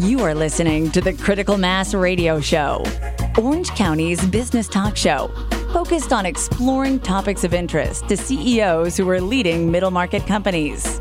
You 0.00 0.20
are 0.20 0.34
listening 0.34 0.90
to 0.92 1.02
the 1.02 1.12
Critical 1.12 1.58
Mass 1.58 1.92
Radio 1.92 2.40
Show, 2.40 2.82
Orange 3.36 3.68
County's 3.72 4.24
business 4.28 4.66
talk 4.66 4.96
show, 4.96 5.30
focused 5.74 6.10
on 6.10 6.24
exploring 6.24 7.00
topics 7.00 7.44
of 7.44 7.52
interest 7.52 8.08
to 8.08 8.16
CEOs 8.16 8.96
who 8.96 9.06
are 9.10 9.20
leading 9.20 9.70
middle 9.70 9.90
market 9.90 10.26
companies. 10.26 10.98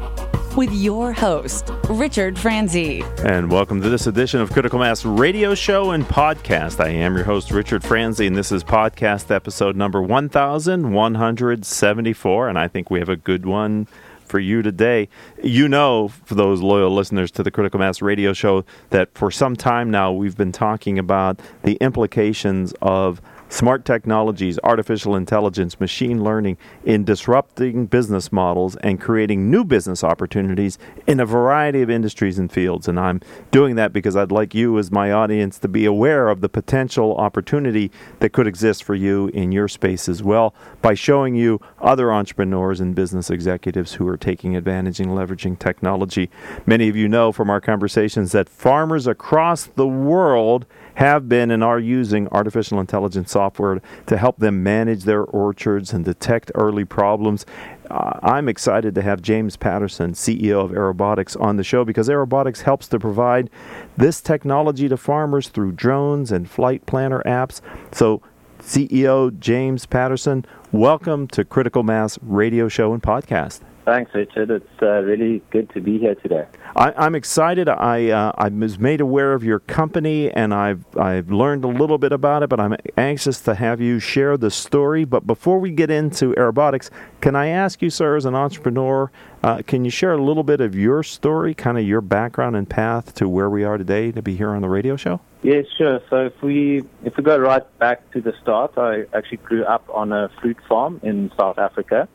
With 0.57 0.73
your 0.73 1.13
host, 1.13 1.71
Richard 1.87 2.37
Franzi. 2.37 3.01
And 3.23 3.49
welcome 3.49 3.81
to 3.81 3.87
this 3.87 4.05
edition 4.05 4.41
of 4.41 4.51
Critical 4.51 4.79
Mass 4.79 5.05
Radio 5.05 5.55
Show 5.55 5.91
and 5.91 6.03
Podcast. 6.03 6.83
I 6.83 6.89
am 6.89 7.15
your 7.15 7.23
host, 7.23 7.51
Richard 7.51 7.85
Franzi, 7.85 8.27
and 8.27 8.35
this 8.35 8.51
is 8.51 8.65
podcast 8.65 9.33
episode 9.33 9.77
number 9.77 10.01
1174. 10.01 12.49
And 12.49 12.59
I 12.59 12.67
think 12.67 12.91
we 12.91 12.99
have 12.99 13.07
a 13.07 13.15
good 13.15 13.45
one 13.45 13.87
for 14.29 14.39
you 14.39 14.61
today. 14.61 15.09
You 15.43 15.67
know, 15.67 16.07
for 16.07 16.35
those 16.35 16.61
loyal 16.61 16.93
listeners 16.93 17.31
to 17.31 17.43
the 17.43 17.51
Critical 17.51 17.79
Mass 17.79 18.01
radio 18.01 18.31
show, 18.31 18.63
that 18.91 19.13
for 19.13 19.31
some 19.31 19.55
time 19.55 19.91
now 19.91 20.11
we've 20.11 20.37
been 20.37 20.51
talking 20.51 20.97
about 20.97 21.39
the 21.63 21.75
implications 21.75 22.73
of 22.81 23.21
smart 23.49 23.83
technologies, 23.83 24.59
artificial 24.63 25.15
intelligence, 25.15 25.79
machine 25.79 26.23
learning 26.23 26.57
in 26.85 27.03
disrupting 27.03 27.87
business 27.87 28.31
models 28.31 28.75
and 28.77 29.01
creating 29.01 29.49
new 29.49 29.63
business 29.63 30.03
opportunities 30.03 30.77
in 31.07 31.19
a 31.19 31.25
variety 31.25 31.81
of 31.81 31.89
industries 31.89 32.37
and 32.39 32.51
fields. 32.51 32.87
And 32.87 32.99
I'm 32.99 33.21
doing 33.51 33.75
that 33.75 33.91
because 33.91 34.15
I'd 34.15 34.31
like 34.31 34.53
you, 34.53 34.77
as 34.77 34.91
my 34.91 35.11
audience, 35.11 35.57
to 35.59 35.67
be 35.67 35.85
aware 35.85 36.29
of 36.29 36.41
the 36.41 36.49
potential 36.49 37.15
opportunity 37.17 37.91
that 38.19 38.31
could 38.31 38.47
exist 38.47 38.83
for 38.83 38.95
you 38.95 39.27
in 39.29 39.51
your 39.51 39.67
space 39.67 40.07
as 40.07 40.21
well 40.21 40.53
by 40.81 40.93
showing 40.93 41.35
you 41.35 41.59
other 41.81 42.13
entrepreneurs 42.13 42.79
and 42.79 42.95
business 42.95 43.29
executives 43.29 43.93
who 43.93 44.07
are 44.07 44.17
taking 44.17 44.55
advantage 44.55 44.99
and 44.99 45.09
leveraging 45.09 45.57
technology. 45.57 46.29
Many 46.65 46.87
of 46.87 46.95
you 46.95 47.07
know 47.07 47.31
from 47.31 47.49
our 47.49 47.59
conversations 47.59 48.31
that 48.31 48.47
farmers 48.47 49.07
across 49.07 49.65
the 49.65 49.87
world 49.87 50.65
have 50.99 51.29
been 51.29 51.49
and 51.49 51.63
are 51.63 51.79
using 51.79 52.27
artificial 52.27 52.77
intelligence 52.77 53.31
software 53.31 53.81
to 54.05 54.17
help 54.17 54.37
them 54.39 54.61
manage 54.61 55.05
their 55.05 55.23
orchards 55.23 55.93
and 55.93 56.03
detect 56.03 56.51
early 56.55 56.83
problems. 56.83 57.45
Uh, 57.89 58.19
I'm 58.21 58.49
excited 58.49 58.95
to 58.95 59.01
have 59.01 59.21
James 59.21 59.55
Paterson, 59.55 60.11
CEO 60.11 60.61
of 60.61 60.71
Aerobotics, 60.71 61.39
on 61.39 61.55
the 61.55 61.63
show 61.63 61.85
because 61.85 62.09
Aerobotics 62.09 62.63
helps 62.63 62.89
to 62.89 62.99
provide 62.99 63.49
this 63.95 64.19
technology 64.19 64.89
to 64.89 64.97
farmers 64.97 65.47
through 65.47 65.71
drones 65.71 66.33
and 66.33 66.49
flight 66.49 66.85
planner 66.85 67.23
apps. 67.25 67.61
So, 67.93 68.21
CEO 68.59 69.39
James 69.39 69.85
Paterson, 69.85 70.45
welcome 70.73 71.29
to 71.29 71.45
Critical 71.45 71.83
Mass 71.83 72.19
Radio 72.21 72.67
Show 72.67 72.91
and 72.91 73.01
Podcast. 73.01 73.61
Thanks, 73.85 74.13
Richard. 74.13 74.51
It's 74.51 74.81
uh, 74.81 75.01
really 75.01 75.41
good 75.49 75.69
to 75.71 75.81
be 75.81 75.97
here 75.97 76.15
today. 76.15 76.45
I, 76.75 77.05
am 77.05 77.15
excited. 77.15 77.67
I 77.67 78.09
uh, 78.09 78.31
I 78.37 78.49
was 78.49 78.77
made 78.77 79.01
aware 79.01 79.33
of 79.33 79.43
your 79.43 79.59
company, 79.59 80.31
and 80.31 80.53
I've 80.53 80.85
I've 80.97 81.31
learned 81.31 81.63
a 81.63 81.67
little 81.67 81.97
bit 81.97 82.11
about 82.11 82.43
it. 82.43 82.49
But 82.49 82.59
I'm 82.59 82.75
anxious 82.97 83.41
to 83.41 83.55
have 83.55 83.81
you 83.81 83.99
share 83.99 84.37
the 84.37 84.51
story. 84.51 85.05
But 85.05 85.25
before 85.25 85.59
we 85.59 85.71
get 85.71 85.89
into 85.89 86.33
aerobotics, 86.35 86.89
can 87.21 87.35
I 87.35 87.47
ask 87.47 87.81
you, 87.81 87.89
sir, 87.89 88.15
as 88.15 88.25
an 88.25 88.35
entrepreneur, 88.35 89.11
uh, 89.43 89.61
can 89.65 89.85
you 89.85 89.91
share 89.91 90.13
a 90.13 90.21
little 90.21 90.43
bit 90.43 90.61
of 90.61 90.75
your 90.75 91.01
story, 91.01 91.53
kind 91.53 91.77
of 91.77 91.83
your 91.85 92.01
background 92.01 92.55
and 92.55 92.69
path 92.69 93.13
to 93.15 93.27
where 93.27 93.49
we 93.49 93.63
are 93.63 93.77
today 93.77 94.11
to 94.11 94.21
be 94.21 94.35
here 94.35 94.49
on 94.49 94.61
the 94.61 94.69
radio 94.69 94.95
show? 94.95 95.19
Yeah, 95.41 95.61
sure. 95.77 96.01
So 96.09 96.25
if 96.25 96.41
we 96.43 96.83
if 97.03 97.17
we 97.17 97.23
go 97.23 97.37
right 97.37 97.63
back 97.79 98.11
to 98.11 98.21
the 98.21 98.33
start, 98.41 98.77
I 98.77 99.05
actually 99.13 99.37
grew 99.37 99.63
up 99.63 99.87
on 99.91 100.11
a 100.11 100.29
fruit 100.41 100.57
farm 100.67 100.99
in 101.01 101.31
South 101.37 101.57
Africa 101.57 102.07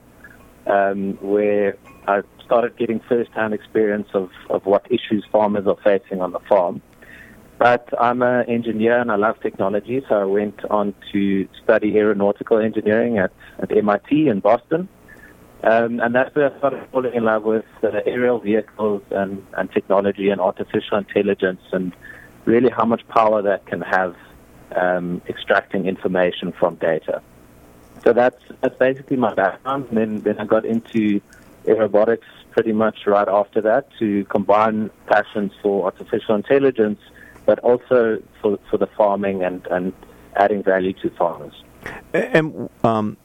um, 0.66 1.14
where 1.20 1.76
I 2.06 2.22
started 2.44 2.76
getting 2.76 3.00
first-hand 3.08 3.54
experience 3.54 4.08
of, 4.14 4.30
of 4.50 4.66
what 4.66 4.86
issues 4.90 5.24
farmers 5.30 5.66
are 5.66 5.76
facing 5.82 6.20
on 6.20 6.32
the 6.32 6.40
farm. 6.40 6.82
But 7.58 7.88
I'm 8.00 8.22
an 8.22 8.48
engineer 8.48 8.98
and 8.98 9.10
I 9.10 9.16
love 9.16 9.40
technology, 9.40 10.04
so 10.08 10.16
I 10.16 10.24
went 10.24 10.64
on 10.70 10.94
to 11.12 11.48
study 11.62 11.96
aeronautical 11.96 12.58
engineering 12.58 13.18
at, 13.18 13.32
at 13.60 13.74
MIT 13.76 14.28
in 14.28 14.40
Boston. 14.40 14.88
Um, 15.62 16.00
and 16.00 16.14
that's 16.14 16.34
where 16.34 16.52
I 16.52 16.58
started 16.58 16.86
falling 16.92 17.14
in 17.14 17.24
love 17.24 17.44
with 17.44 17.64
uh, 17.82 17.88
aerial 18.04 18.38
vehicles 18.38 19.02
and, 19.10 19.46
and 19.56 19.70
technology 19.72 20.28
and 20.28 20.40
artificial 20.40 20.98
intelligence 20.98 21.62
and 21.72 21.94
really 22.44 22.70
how 22.70 22.84
much 22.84 23.06
power 23.08 23.40
that 23.40 23.64
can 23.66 23.80
have 23.80 24.14
um, 24.76 25.22
extracting 25.28 25.86
information 25.86 26.52
from 26.52 26.74
data. 26.74 27.22
So 28.04 28.12
that's 28.12 28.42
that's 28.60 28.76
basically 28.76 29.16
my 29.16 29.34
background. 29.34 29.86
And 29.88 29.96
then 29.98 30.20
then 30.20 30.38
I 30.38 30.44
got 30.44 30.64
into 30.64 31.20
aerobotics 31.64 32.28
pretty 32.50 32.72
much 32.72 33.06
right 33.06 33.26
after 33.26 33.60
that 33.62 33.88
to 33.98 34.24
combine 34.26 34.90
passions 35.06 35.52
for 35.62 35.86
artificial 35.86 36.34
intelligence, 36.36 37.00
but 37.46 37.58
also 37.60 38.22
for 38.40 38.58
for 38.70 38.76
the 38.76 38.86
farming 38.86 39.42
and 39.42 39.66
and 39.70 39.92
adding 40.36 40.62
value 40.62 40.92
to 40.92 41.10
farmers. 41.10 41.54
And 42.12 42.68
um, 42.82 43.16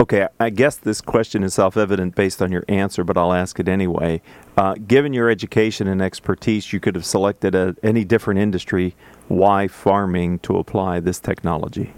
okay, 0.00 0.28
I 0.40 0.50
guess 0.50 0.76
this 0.76 1.00
question 1.00 1.42
is 1.44 1.54
self-evident 1.54 2.14
based 2.14 2.42
on 2.42 2.50
your 2.50 2.64
answer, 2.68 3.04
but 3.04 3.16
I'll 3.16 3.32
ask 3.32 3.58
it 3.60 3.68
anyway. 3.68 4.20
Uh, 4.56 4.74
given 4.74 5.12
your 5.12 5.30
education 5.30 5.86
and 5.88 6.00
expertise, 6.02 6.72
you 6.72 6.80
could 6.80 6.94
have 6.94 7.04
selected 7.04 7.54
a, 7.54 7.74
any 7.82 8.04
different 8.04 8.40
industry. 8.40 8.94
Why 9.28 9.68
farming 9.68 10.40
to 10.40 10.58
apply 10.58 11.00
this 11.00 11.18
technology? 11.18 11.92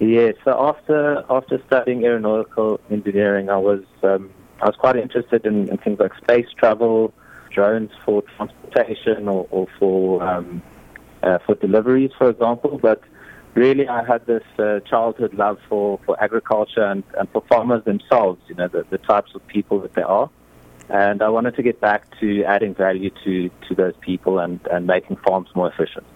Yeah, 0.00 0.30
so 0.44 0.54
after 0.68 1.24
after 1.28 1.60
studying 1.66 2.04
aeronautical 2.04 2.80
engineering, 2.88 3.50
I 3.50 3.56
was 3.56 3.82
um, 4.04 4.30
I 4.62 4.66
was 4.66 4.76
quite 4.76 4.96
interested 4.96 5.44
in, 5.44 5.68
in, 5.68 5.78
things 5.78 5.98
like 5.98 6.14
space 6.16 6.46
travel, 6.56 7.12
drones 7.50 7.90
for 8.04 8.22
transportation 8.36 9.28
or, 9.28 9.48
or 9.50 9.66
for 9.78 10.22
um, 10.22 10.62
uh, 11.24 11.38
for 11.44 11.56
deliveries, 11.56 12.12
for 12.16 12.30
example. 12.30 12.78
But 12.80 13.02
really, 13.54 13.88
I 13.88 14.04
had 14.04 14.24
this 14.26 14.44
uh, 14.56 14.78
childhood 14.88 15.34
love 15.34 15.58
for, 15.68 15.98
for 16.06 16.22
agriculture 16.22 16.84
and, 16.84 17.02
and 17.18 17.28
for 17.30 17.42
farmers 17.48 17.84
themselves. 17.84 18.40
You 18.48 18.54
know, 18.54 18.68
the, 18.68 18.86
the 18.90 18.98
types 18.98 19.32
of 19.34 19.44
people 19.48 19.80
that 19.80 19.94
they 19.94 20.02
are, 20.02 20.30
and 20.88 21.22
I 21.22 21.28
wanted 21.28 21.56
to 21.56 21.62
get 21.64 21.80
back 21.80 22.04
to 22.20 22.44
adding 22.44 22.72
value 22.72 23.10
to 23.24 23.50
to 23.68 23.74
those 23.74 23.94
people 24.00 24.38
and 24.38 24.60
and 24.70 24.86
making 24.86 25.16
farms 25.26 25.48
more 25.56 25.72
efficient. 25.72 26.06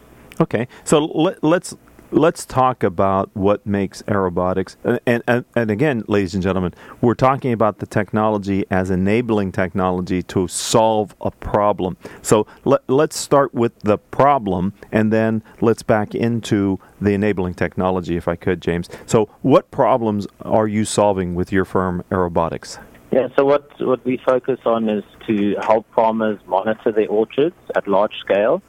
Okay, 0.41 0.69
so 0.85 1.05
let, 1.05 1.43
let's 1.43 1.77
let's 2.13 2.45
talk 2.45 2.83
about 2.83 3.31
what 3.35 3.67
makes 3.67 4.03
aerobotics. 4.03 4.77
Uh, 4.85 4.99
and, 5.07 5.23
and, 5.27 5.45
and 5.57 5.71
again, 5.71 6.05
ladies 6.07 6.35
and 6.35 6.43
gentlemen, 6.43 6.75
we're 7.01 7.15
talking 7.15 7.53
about 7.53 7.79
the 7.79 7.87
technology 7.87 8.65
as 8.71 8.91
enabling 8.91 9.53
technology 9.53 10.23
to 10.23 10.47
solve 10.47 11.17
a 11.21 11.31
problem. 11.31 11.97
So 12.21 12.47
let, 12.65 12.89
let's 12.89 13.17
start 13.17 13.55
with 13.55 13.79
the 13.81 13.99
problem 13.99 14.75
and 14.93 15.13
then 15.13 15.43
let's 15.61 15.83
back 15.83 16.15
into 16.15 16.79
the 17.01 17.13
enabling 17.13 17.55
technology, 17.55 18.17
if 18.17 18.29
I 18.29 18.37
could, 18.37 18.61
James. 18.61 18.89
So, 19.07 19.29
what 19.41 19.71
problems 19.71 20.27
are 20.43 20.69
you 20.69 20.85
solving 20.85 21.35
with 21.35 21.51
your 21.51 21.65
firm, 21.65 22.05
Aerobotics? 22.11 22.79
Yeah, 23.11 23.29
so 23.37 23.45
what, 23.45 23.69
what 23.81 24.05
we 24.05 24.17
focus 24.19 24.61
on 24.65 24.89
is 24.89 25.05
to 25.27 25.57
help 25.61 25.87
farmers 25.95 26.39
monitor 26.47 26.93
their 26.93 27.09
orchards 27.09 27.57
at 27.75 27.87
large 27.87 28.17
scale, 28.19 28.63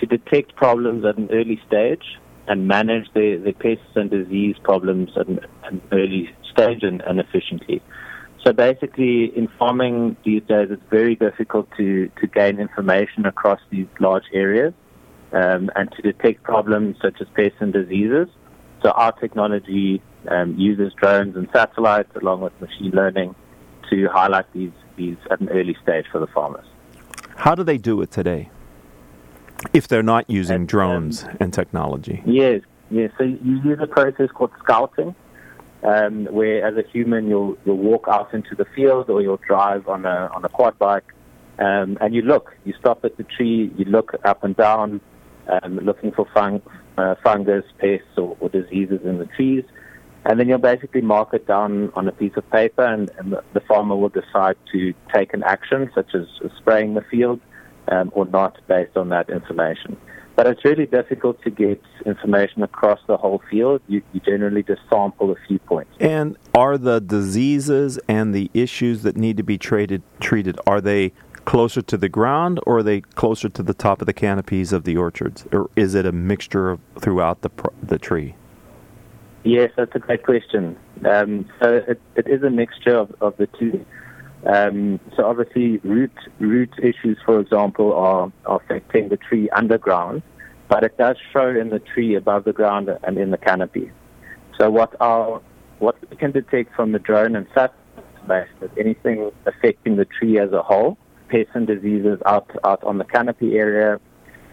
to 0.00 0.06
detect 0.06 0.54
problems 0.54 1.04
at 1.04 1.18
an 1.18 1.28
early 1.30 1.60
stage, 1.66 2.18
and 2.46 2.68
manage 2.68 3.06
their, 3.14 3.38
their 3.38 3.52
pests 3.52 3.84
and 3.94 4.10
disease 4.10 4.56
problems 4.62 5.10
at 5.16 5.26
an, 5.26 5.40
early 5.92 6.34
stage 6.52 6.82
and, 6.82 7.00
and, 7.02 7.18
efficiently. 7.18 7.82
So 8.44 8.52
basically, 8.52 9.36
in 9.36 9.48
farming 9.58 10.16
these 10.24 10.42
days, 10.42 10.68
it's 10.70 10.82
very 10.90 11.14
difficult 11.14 11.68
to, 11.78 12.10
to 12.20 12.26
gain 12.26 12.60
information 12.60 13.24
across 13.24 13.60
these 13.70 13.86
large 13.98 14.24
areas 14.32 14.74
um, 15.32 15.70
and 15.74 15.90
to 15.92 16.02
detect 16.02 16.42
problems 16.42 16.96
such 17.00 17.20
as 17.20 17.26
pests 17.34 17.56
and 17.60 17.72
diseases. 17.72 18.28
So 18.82 18.90
our 18.90 19.12
technology 19.12 20.02
um, 20.28 20.54
uses 20.58 20.92
drones 20.92 21.36
and 21.36 21.48
satellites 21.54 22.14
along 22.20 22.42
with 22.42 22.52
machine 22.60 22.90
learning 22.92 23.34
to 23.90 24.08
highlight 24.12 24.52
these, 24.52 24.72
these 24.96 25.16
at 25.30 25.40
an 25.40 25.48
early 25.48 25.76
stage 25.82 26.04
for 26.12 26.18
the 26.18 26.26
farmers. 26.26 26.66
How 27.36 27.54
do 27.54 27.64
they 27.64 27.78
do 27.78 28.00
it 28.02 28.10
today? 28.10 28.50
If 29.72 29.88
they're 29.88 30.02
not 30.02 30.28
using 30.28 30.56
and, 30.56 30.68
drones 30.68 31.24
um, 31.24 31.36
and 31.40 31.52
technology. 31.52 32.22
Yes, 32.26 32.60
yes. 32.90 33.10
So 33.18 33.24
you 33.24 33.60
use 33.62 33.78
a 33.80 33.86
process 33.86 34.30
called 34.32 34.50
scouting, 34.62 35.14
um, 35.82 36.26
where 36.26 36.66
as 36.66 36.76
a 36.76 36.88
human 36.88 37.28
you'll 37.28 37.56
you'll 37.64 37.76
walk 37.76 38.06
out 38.08 38.34
into 38.34 38.54
the 38.54 38.64
field 38.76 39.10
or 39.10 39.22
you'll 39.22 39.40
drive 39.46 39.88
on 39.88 40.04
a 40.04 40.30
on 40.34 40.44
a 40.44 40.48
quad 40.48 40.78
bike, 40.78 41.14
um, 41.58 41.98
and 42.00 42.14
you 42.14 42.22
look. 42.22 42.54
You 42.64 42.74
stop 42.78 43.04
at 43.04 43.16
the 43.16 43.24
tree. 43.24 43.72
You 43.76 43.84
look 43.84 44.14
up 44.24 44.44
and 44.44 44.56
down, 44.56 45.00
um, 45.48 45.76
looking 45.78 46.12
for 46.12 46.26
fung, 46.34 46.62
uh, 46.98 47.14
fungus, 47.22 47.64
pests, 47.78 48.06
or, 48.16 48.36
or, 48.40 48.48
diseases 48.48 49.00
in 49.04 49.18
the 49.18 49.26
trees. 49.26 49.64
And 50.26 50.40
then 50.40 50.48
you'll 50.48 50.56
basically 50.58 51.02
mark 51.02 51.34
it 51.34 51.46
down 51.46 51.92
on 51.96 52.08
a 52.08 52.12
piece 52.12 52.32
of 52.36 52.50
paper, 52.50 52.82
and, 52.82 53.10
and 53.18 53.32
the, 53.32 53.44
the 53.52 53.60
farmer 53.60 53.94
will 53.94 54.08
decide 54.08 54.56
to 54.72 54.94
take 55.14 55.34
an 55.34 55.42
action, 55.42 55.90
such 55.94 56.14
as 56.14 56.26
spraying 56.56 56.94
the 56.94 57.02
field 57.02 57.40
um, 57.88 58.10
or 58.14 58.26
not 58.26 58.58
based 58.66 58.96
on 58.96 59.08
that 59.10 59.30
information. 59.30 59.96
But 60.36 60.48
it's 60.48 60.64
really 60.64 60.86
difficult 60.86 61.40
to 61.42 61.50
get 61.50 61.80
information 62.04 62.64
across 62.64 62.98
the 63.06 63.16
whole 63.16 63.40
field. 63.50 63.82
You, 63.86 64.02
you, 64.12 64.20
generally 64.20 64.64
just 64.64 64.80
sample 64.90 65.30
a 65.30 65.36
few 65.46 65.60
points. 65.60 65.92
And 66.00 66.36
are 66.54 66.76
the 66.76 67.00
diseases 67.00 68.00
and 68.08 68.34
the 68.34 68.50
issues 68.52 69.04
that 69.04 69.16
need 69.16 69.36
to 69.36 69.44
be 69.44 69.58
treated 69.58 70.02
treated 70.18 70.58
are 70.66 70.80
they 70.80 71.12
closer 71.44 71.82
to 71.82 71.96
the 71.96 72.08
ground 72.08 72.58
or 72.66 72.78
are 72.78 72.82
they 72.82 73.02
closer 73.02 73.48
to 73.48 73.62
the 73.62 73.74
top 73.74 74.00
of 74.00 74.06
the 74.06 74.12
canopies 74.12 74.72
of 74.72 74.84
the 74.84 74.96
orchards? 74.96 75.46
Or 75.52 75.70
is 75.76 75.94
it 75.94 76.04
a 76.06 76.12
mixture 76.12 76.70
of, 76.70 76.80
throughout 76.98 77.42
the, 77.42 77.50
the 77.82 77.98
tree? 77.98 78.34
Yes, 79.44 79.70
that's 79.76 79.94
a 79.94 79.98
great 79.98 80.24
question. 80.24 80.76
Um, 81.04 81.48
so 81.62 81.82
it, 81.86 82.00
it 82.16 82.26
is 82.26 82.42
a 82.42 82.50
mixture 82.50 82.96
of, 82.96 83.14
of 83.20 83.36
the 83.36 83.46
two. 83.46 83.84
Um, 84.46 85.00
so 85.16 85.24
obviously, 85.24 85.78
root 85.78 86.12
root 86.38 86.70
issues, 86.78 87.18
for 87.24 87.40
example, 87.40 87.94
are, 87.94 88.30
affecting 88.46 89.08
the 89.08 89.16
tree 89.16 89.48
underground, 89.50 90.22
but 90.68 90.84
it 90.84 90.98
does 90.98 91.16
show 91.32 91.48
in 91.48 91.70
the 91.70 91.78
tree 91.78 92.14
above 92.14 92.44
the 92.44 92.52
ground 92.52 92.90
and 93.02 93.16
in 93.16 93.30
the 93.30 93.38
canopy. 93.38 93.90
So 94.58 94.70
what 94.70 94.94
our 95.00 95.40
what 95.78 95.96
we 96.10 96.16
can 96.16 96.32
detect 96.32 96.74
from 96.74 96.92
the 96.92 96.98
drone 96.98 97.36
and 97.36 97.46
satellite 97.54 98.48
is 98.60 98.70
anything 98.78 99.30
affecting 99.46 99.96
the 99.96 100.04
tree 100.04 100.38
as 100.38 100.52
a 100.52 100.62
whole, 100.62 100.98
pests 101.28 101.52
and 101.54 101.66
diseases 101.66 102.18
out 102.26 102.50
out 102.64 102.84
on 102.84 102.98
the 102.98 103.04
canopy 103.04 103.56
area. 103.56 103.98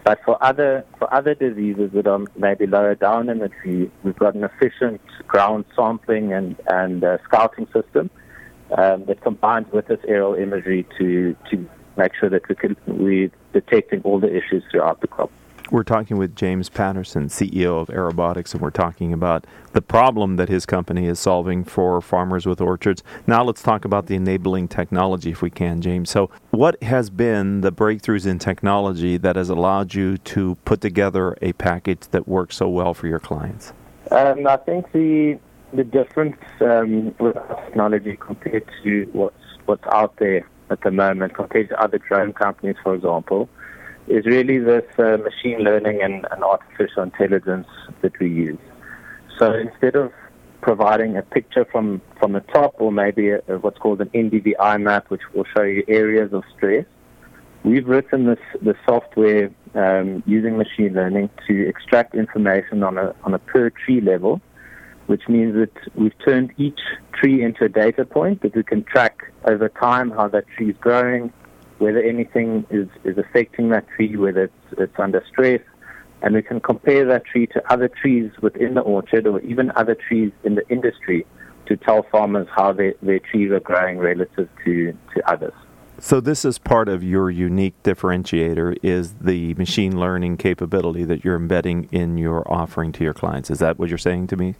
But 0.04 0.20
for 0.24 0.42
other 0.42 0.86
for 0.98 1.12
other 1.12 1.34
diseases 1.34 1.90
that 1.92 2.06
are 2.06 2.20
maybe 2.34 2.66
lower 2.66 2.94
down 2.94 3.28
in 3.28 3.40
the 3.40 3.50
tree, 3.50 3.90
we've 4.04 4.16
got 4.16 4.34
an 4.34 4.44
efficient 4.44 5.02
ground 5.28 5.66
sampling 5.76 6.32
and 6.32 6.56
and 6.66 7.04
uh, 7.04 7.18
scouting 7.24 7.66
system 7.74 8.10
um, 8.76 9.04
that 9.06 9.20
combines 9.22 9.70
with 9.72 9.86
this 9.86 10.00
aerial 10.06 10.34
imagery 10.34 10.86
to 10.98 11.36
to 11.50 11.68
make 11.96 12.14
sure 12.14 12.30
that 12.30 12.48
we 12.48 12.54
can, 12.54 12.76
we're 12.86 13.30
detecting 13.52 14.00
all 14.02 14.18
the 14.18 14.34
issues 14.34 14.62
throughout 14.70 15.00
the 15.00 15.06
crop. 15.06 15.30
We're 15.70 15.84
talking 15.84 16.18
with 16.18 16.36
James 16.36 16.68
Paterson, 16.68 17.28
CEO 17.28 17.80
of 17.80 17.88
Aerobotics, 17.88 18.52
and 18.52 18.60
we're 18.60 18.70
talking 18.70 19.10
about 19.12 19.46
the 19.72 19.80
problem 19.80 20.36
that 20.36 20.50
his 20.50 20.66
company 20.66 21.06
is 21.06 21.18
solving 21.18 21.64
for 21.64 22.02
farmers 22.02 22.44
with 22.44 22.60
orchards. 22.60 23.02
Now 23.26 23.42
let's 23.42 23.62
talk 23.62 23.86
about 23.86 24.04
the 24.04 24.14
enabling 24.14 24.68
technology, 24.68 25.30
if 25.30 25.40
we 25.40 25.48
can, 25.48 25.80
James. 25.80 26.10
So, 26.10 26.30
what 26.50 26.82
has 26.82 27.08
been 27.08 27.62
the 27.62 27.72
breakthroughs 27.72 28.26
in 28.26 28.38
technology 28.38 29.16
that 29.16 29.36
has 29.36 29.48
allowed 29.48 29.94
you 29.94 30.18
to 30.18 30.56
put 30.66 30.82
together 30.82 31.38
a 31.40 31.54
package 31.54 32.00
that 32.10 32.28
works 32.28 32.56
so 32.56 32.68
well 32.68 32.92
for 32.92 33.06
your 33.06 33.20
clients? 33.20 33.72
Um, 34.10 34.46
I 34.46 34.58
think 34.58 34.92
the 34.92 35.38
the 35.72 35.84
difference 35.84 36.36
um, 36.60 37.14
with 37.18 37.34
technology 37.64 38.16
compared 38.16 38.68
to 38.82 39.08
what's 39.12 39.36
what's 39.66 39.86
out 39.92 40.16
there 40.18 40.46
at 40.70 40.80
the 40.82 40.90
moment, 40.90 41.34
compared 41.34 41.68
to 41.68 41.80
other 41.80 41.98
drone 41.98 42.32
companies, 42.32 42.76
for 42.82 42.94
example, 42.94 43.48
is 44.08 44.26
really 44.26 44.58
this 44.58 44.84
uh, 44.98 45.16
machine 45.18 45.60
learning 45.60 46.02
and, 46.02 46.26
and 46.30 46.42
artificial 46.42 47.02
intelligence 47.02 47.68
that 48.00 48.18
we 48.18 48.28
use. 48.28 48.58
So 49.38 49.52
instead 49.52 49.96
of 49.96 50.12
providing 50.60 51.16
a 51.16 51.22
picture 51.22 51.64
from, 51.70 52.00
from 52.18 52.32
the 52.32 52.40
top 52.40 52.74
or 52.78 52.90
maybe 52.90 53.30
a, 53.30 53.40
a, 53.48 53.58
what's 53.58 53.78
called 53.78 54.00
an 54.00 54.08
NDVI 54.10 54.80
map, 54.80 55.10
which 55.10 55.22
will 55.34 55.46
show 55.54 55.62
you 55.62 55.84
areas 55.88 56.32
of 56.32 56.42
stress, 56.56 56.86
we've 57.64 57.86
written 57.86 58.26
this 58.26 58.38
the 58.60 58.74
software 58.84 59.50
um, 59.74 60.22
using 60.26 60.56
machine 60.56 60.94
learning 60.94 61.30
to 61.46 61.68
extract 61.68 62.14
information 62.14 62.82
on 62.82 62.98
a 62.98 63.14
on 63.24 63.34
a 63.34 63.38
per 63.38 63.70
tree 63.70 64.00
level 64.00 64.40
which 65.12 65.28
means 65.28 65.54
that 65.54 65.94
we've 65.94 66.18
turned 66.24 66.50
each 66.56 66.80
tree 67.12 67.44
into 67.44 67.66
a 67.66 67.68
data 67.68 68.02
point 68.02 68.40
that 68.40 68.56
we 68.56 68.62
can 68.62 68.82
track 68.82 69.30
over 69.44 69.68
time 69.68 70.10
how 70.10 70.26
that 70.26 70.46
tree 70.56 70.70
is 70.70 70.76
growing, 70.80 71.30
whether 71.76 72.02
anything 72.02 72.64
is, 72.70 72.88
is 73.04 73.18
affecting 73.18 73.68
that 73.68 73.86
tree, 73.94 74.16
whether 74.16 74.44
it's, 74.44 74.78
it's 74.78 74.98
under 74.98 75.22
stress, 75.30 75.60
and 76.22 76.34
we 76.34 76.40
can 76.40 76.60
compare 76.60 77.04
that 77.04 77.26
tree 77.26 77.46
to 77.48 77.62
other 77.70 77.88
trees 77.88 78.30
within 78.40 78.72
the 78.72 78.80
orchard 78.80 79.26
or 79.26 79.38
even 79.40 79.70
other 79.76 79.94
trees 79.94 80.32
in 80.44 80.54
the 80.54 80.66
industry 80.70 81.26
to 81.66 81.76
tell 81.76 82.06
farmers 82.10 82.48
how 82.56 82.72
they, 82.72 82.94
their 83.02 83.18
trees 83.18 83.50
are 83.52 83.60
growing 83.60 83.98
relative 83.98 84.48
to, 84.64 84.96
to 85.14 85.30
others. 85.30 85.52
So 85.98 86.22
this 86.22 86.42
is 86.46 86.56
part 86.56 86.88
of 86.88 87.04
your 87.04 87.30
unique 87.30 87.74
differentiator 87.82 88.78
is 88.82 89.12
the 89.20 89.52
machine 89.54 90.00
learning 90.00 90.38
capability 90.38 91.04
that 91.04 91.22
you're 91.22 91.36
embedding 91.36 91.90
in 91.92 92.16
your 92.16 92.50
offering 92.50 92.92
to 92.92 93.04
your 93.04 93.12
clients. 93.12 93.50
Is 93.50 93.58
that 93.58 93.78
what 93.78 93.90
you're 93.90 93.98
saying 93.98 94.28
to 94.28 94.38
me? 94.38 94.54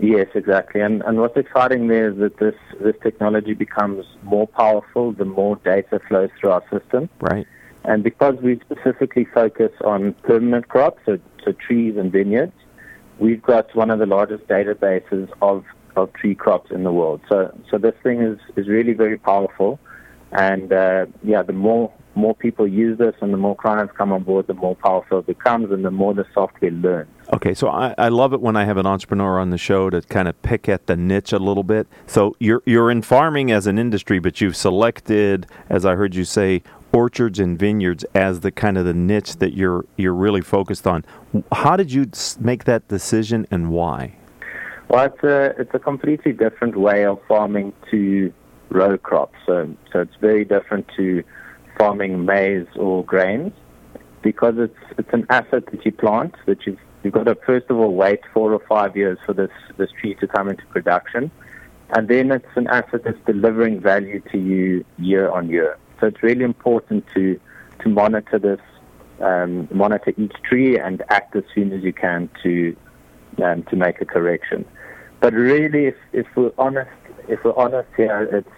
Yes, 0.00 0.26
exactly. 0.34 0.80
And, 0.80 1.02
and 1.02 1.18
what's 1.18 1.36
exciting 1.36 1.86
there 1.88 2.10
is 2.10 2.18
that 2.18 2.38
this, 2.38 2.54
this 2.80 2.96
technology 3.02 3.54
becomes 3.54 4.04
more 4.22 4.46
powerful 4.46 5.12
the 5.12 5.24
more 5.24 5.56
data 5.56 6.00
flows 6.08 6.30
through 6.38 6.50
our 6.50 6.64
system. 6.70 7.08
Right. 7.20 7.46
And 7.84 8.02
because 8.02 8.36
we 8.42 8.60
specifically 8.60 9.26
focus 9.26 9.72
on 9.84 10.14
permanent 10.24 10.68
crops, 10.68 11.00
so, 11.06 11.18
so 11.44 11.52
trees 11.52 11.96
and 11.96 12.10
vineyards, 12.10 12.52
we've 13.18 13.42
got 13.42 13.74
one 13.76 13.90
of 13.90 13.98
the 13.98 14.06
largest 14.06 14.46
databases 14.48 15.30
of, 15.42 15.64
of 15.94 16.12
tree 16.14 16.34
crops 16.34 16.70
in 16.70 16.82
the 16.82 16.92
world. 16.92 17.20
So, 17.28 17.56
so 17.70 17.78
this 17.78 17.94
thing 18.02 18.20
is, 18.20 18.38
is 18.56 18.68
really 18.68 18.94
very 18.94 19.18
powerful. 19.18 19.78
And 20.32 20.72
uh, 20.72 21.06
yeah, 21.22 21.42
the 21.42 21.52
more 21.52 21.92
more 22.16 22.34
people 22.34 22.66
use 22.66 22.98
this 22.98 23.14
and 23.20 23.32
the 23.32 23.36
more 23.36 23.56
clients 23.56 23.94
come 23.96 24.12
on 24.12 24.22
board, 24.22 24.46
the 24.46 24.54
more 24.54 24.76
powerful 24.76 25.20
it 25.20 25.26
becomes 25.26 25.70
and 25.70 25.84
the 25.84 25.90
more 25.90 26.14
the 26.14 26.26
software 26.32 26.70
learns. 26.70 27.10
Okay, 27.32 27.54
so 27.54 27.68
I, 27.68 27.94
I 27.96 28.08
love 28.08 28.32
it 28.32 28.40
when 28.40 28.56
I 28.56 28.64
have 28.64 28.76
an 28.76 28.86
entrepreneur 28.86 29.38
on 29.38 29.50
the 29.50 29.58
show 29.58 29.90
to 29.90 30.02
kind 30.02 30.28
of 30.28 30.40
pick 30.42 30.68
at 30.68 30.86
the 30.86 30.96
niche 30.96 31.32
a 31.32 31.38
little 31.38 31.62
bit. 31.62 31.86
So 32.06 32.36
you're 32.38 32.62
you're 32.66 32.90
in 32.90 33.02
farming 33.02 33.50
as 33.50 33.66
an 33.66 33.78
industry, 33.78 34.18
but 34.18 34.40
you've 34.40 34.56
selected, 34.56 35.46
as 35.68 35.86
I 35.86 35.94
heard 35.94 36.14
you 36.14 36.24
say, 36.24 36.62
orchards 36.92 37.40
and 37.40 37.58
vineyards 37.58 38.04
as 38.14 38.40
the 38.40 38.52
kind 38.52 38.78
of 38.78 38.84
the 38.84 38.94
niche 38.94 39.36
that 39.36 39.54
you're 39.54 39.84
you're 39.96 40.14
really 40.14 40.42
focused 40.42 40.86
on. 40.86 41.04
How 41.52 41.76
did 41.76 41.92
you 41.92 42.06
make 42.38 42.64
that 42.64 42.86
decision 42.88 43.46
and 43.50 43.70
why? 43.70 44.16
Well, 44.88 45.06
it's 45.06 45.24
a 45.24 45.54
it's 45.58 45.74
a 45.74 45.78
completely 45.78 46.32
different 46.32 46.76
way 46.76 47.04
of 47.04 47.20
farming 47.26 47.72
to 47.90 48.32
row 48.68 48.98
crops. 48.98 49.38
So 49.46 49.74
so 49.92 50.00
it's 50.00 50.16
very 50.20 50.44
different 50.44 50.88
to 50.96 51.24
farming 51.78 52.24
maize 52.24 52.66
or 52.76 53.04
grains 53.04 53.52
because 54.22 54.54
it's 54.58 54.78
it's 54.98 55.12
an 55.12 55.26
asset 55.30 55.66
that 55.66 55.84
you 55.84 55.92
plant 55.92 56.34
that 56.46 56.66
you've 56.66 56.80
you've 57.02 57.12
got 57.12 57.24
to 57.24 57.36
first 57.46 57.66
of 57.68 57.76
all 57.76 57.94
wait 57.94 58.20
four 58.32 58.52
or 58.52 58.62
five 58.66 58.96
years 58.96 59.18
for 59.24 59.34
this 59.34 59.50
this 59.76 59.90
tree 60.00 60.14
to 60.16 60.26
come 60.26 60.48
into 60.48 60.64
production, 60.66 61.30
and 61.90 62.08
then 62.08 62.32
it's 62.32 62.56
an 62.56 62.66
asset 62.66 63.04
that's 63.04 63.18
delivering 63.26 63.80
value 63.80 64.20
to 64.32 64.38
you 64.38 64.84
year 64.98 65.30
on 65.30 65.48
year. 65.48 65.76
So 66.00 66.06
it's 66.08 66.22
really 66.22 66.44
important 66.44 67.04
to 67.14 67.38
to 67.80 67.88
monitor 67.88 68.38
this, 68.38 68.60
um, 69.20 69.68
monitor 69.70 70.12
each 70.16 70.34
tree, 70.42 70.78
and 70.78 71.02
act 71.10 71.36
as 71.36 71.44
soon 71.54 71.72
as 71.72 71.84
you 71.84 71.92
can 71.92 72.30
to 72.42 72.76
um, 73.42 73.62
to 73.64 73.76
make 73.76 74.00
a 74.00 74.06
correction. 74.06 74.64
But 75.20 75.34
really, 75.34 75.86
if 75.86 75.96
if 76.12 76.26
we're 76.34 76.52
honest, 76.58 76.90
if 77.28 77.44
we're 77.44 77.56
honest 77.56 77.88
here, 77.96 78.28
it's 78.32 78.48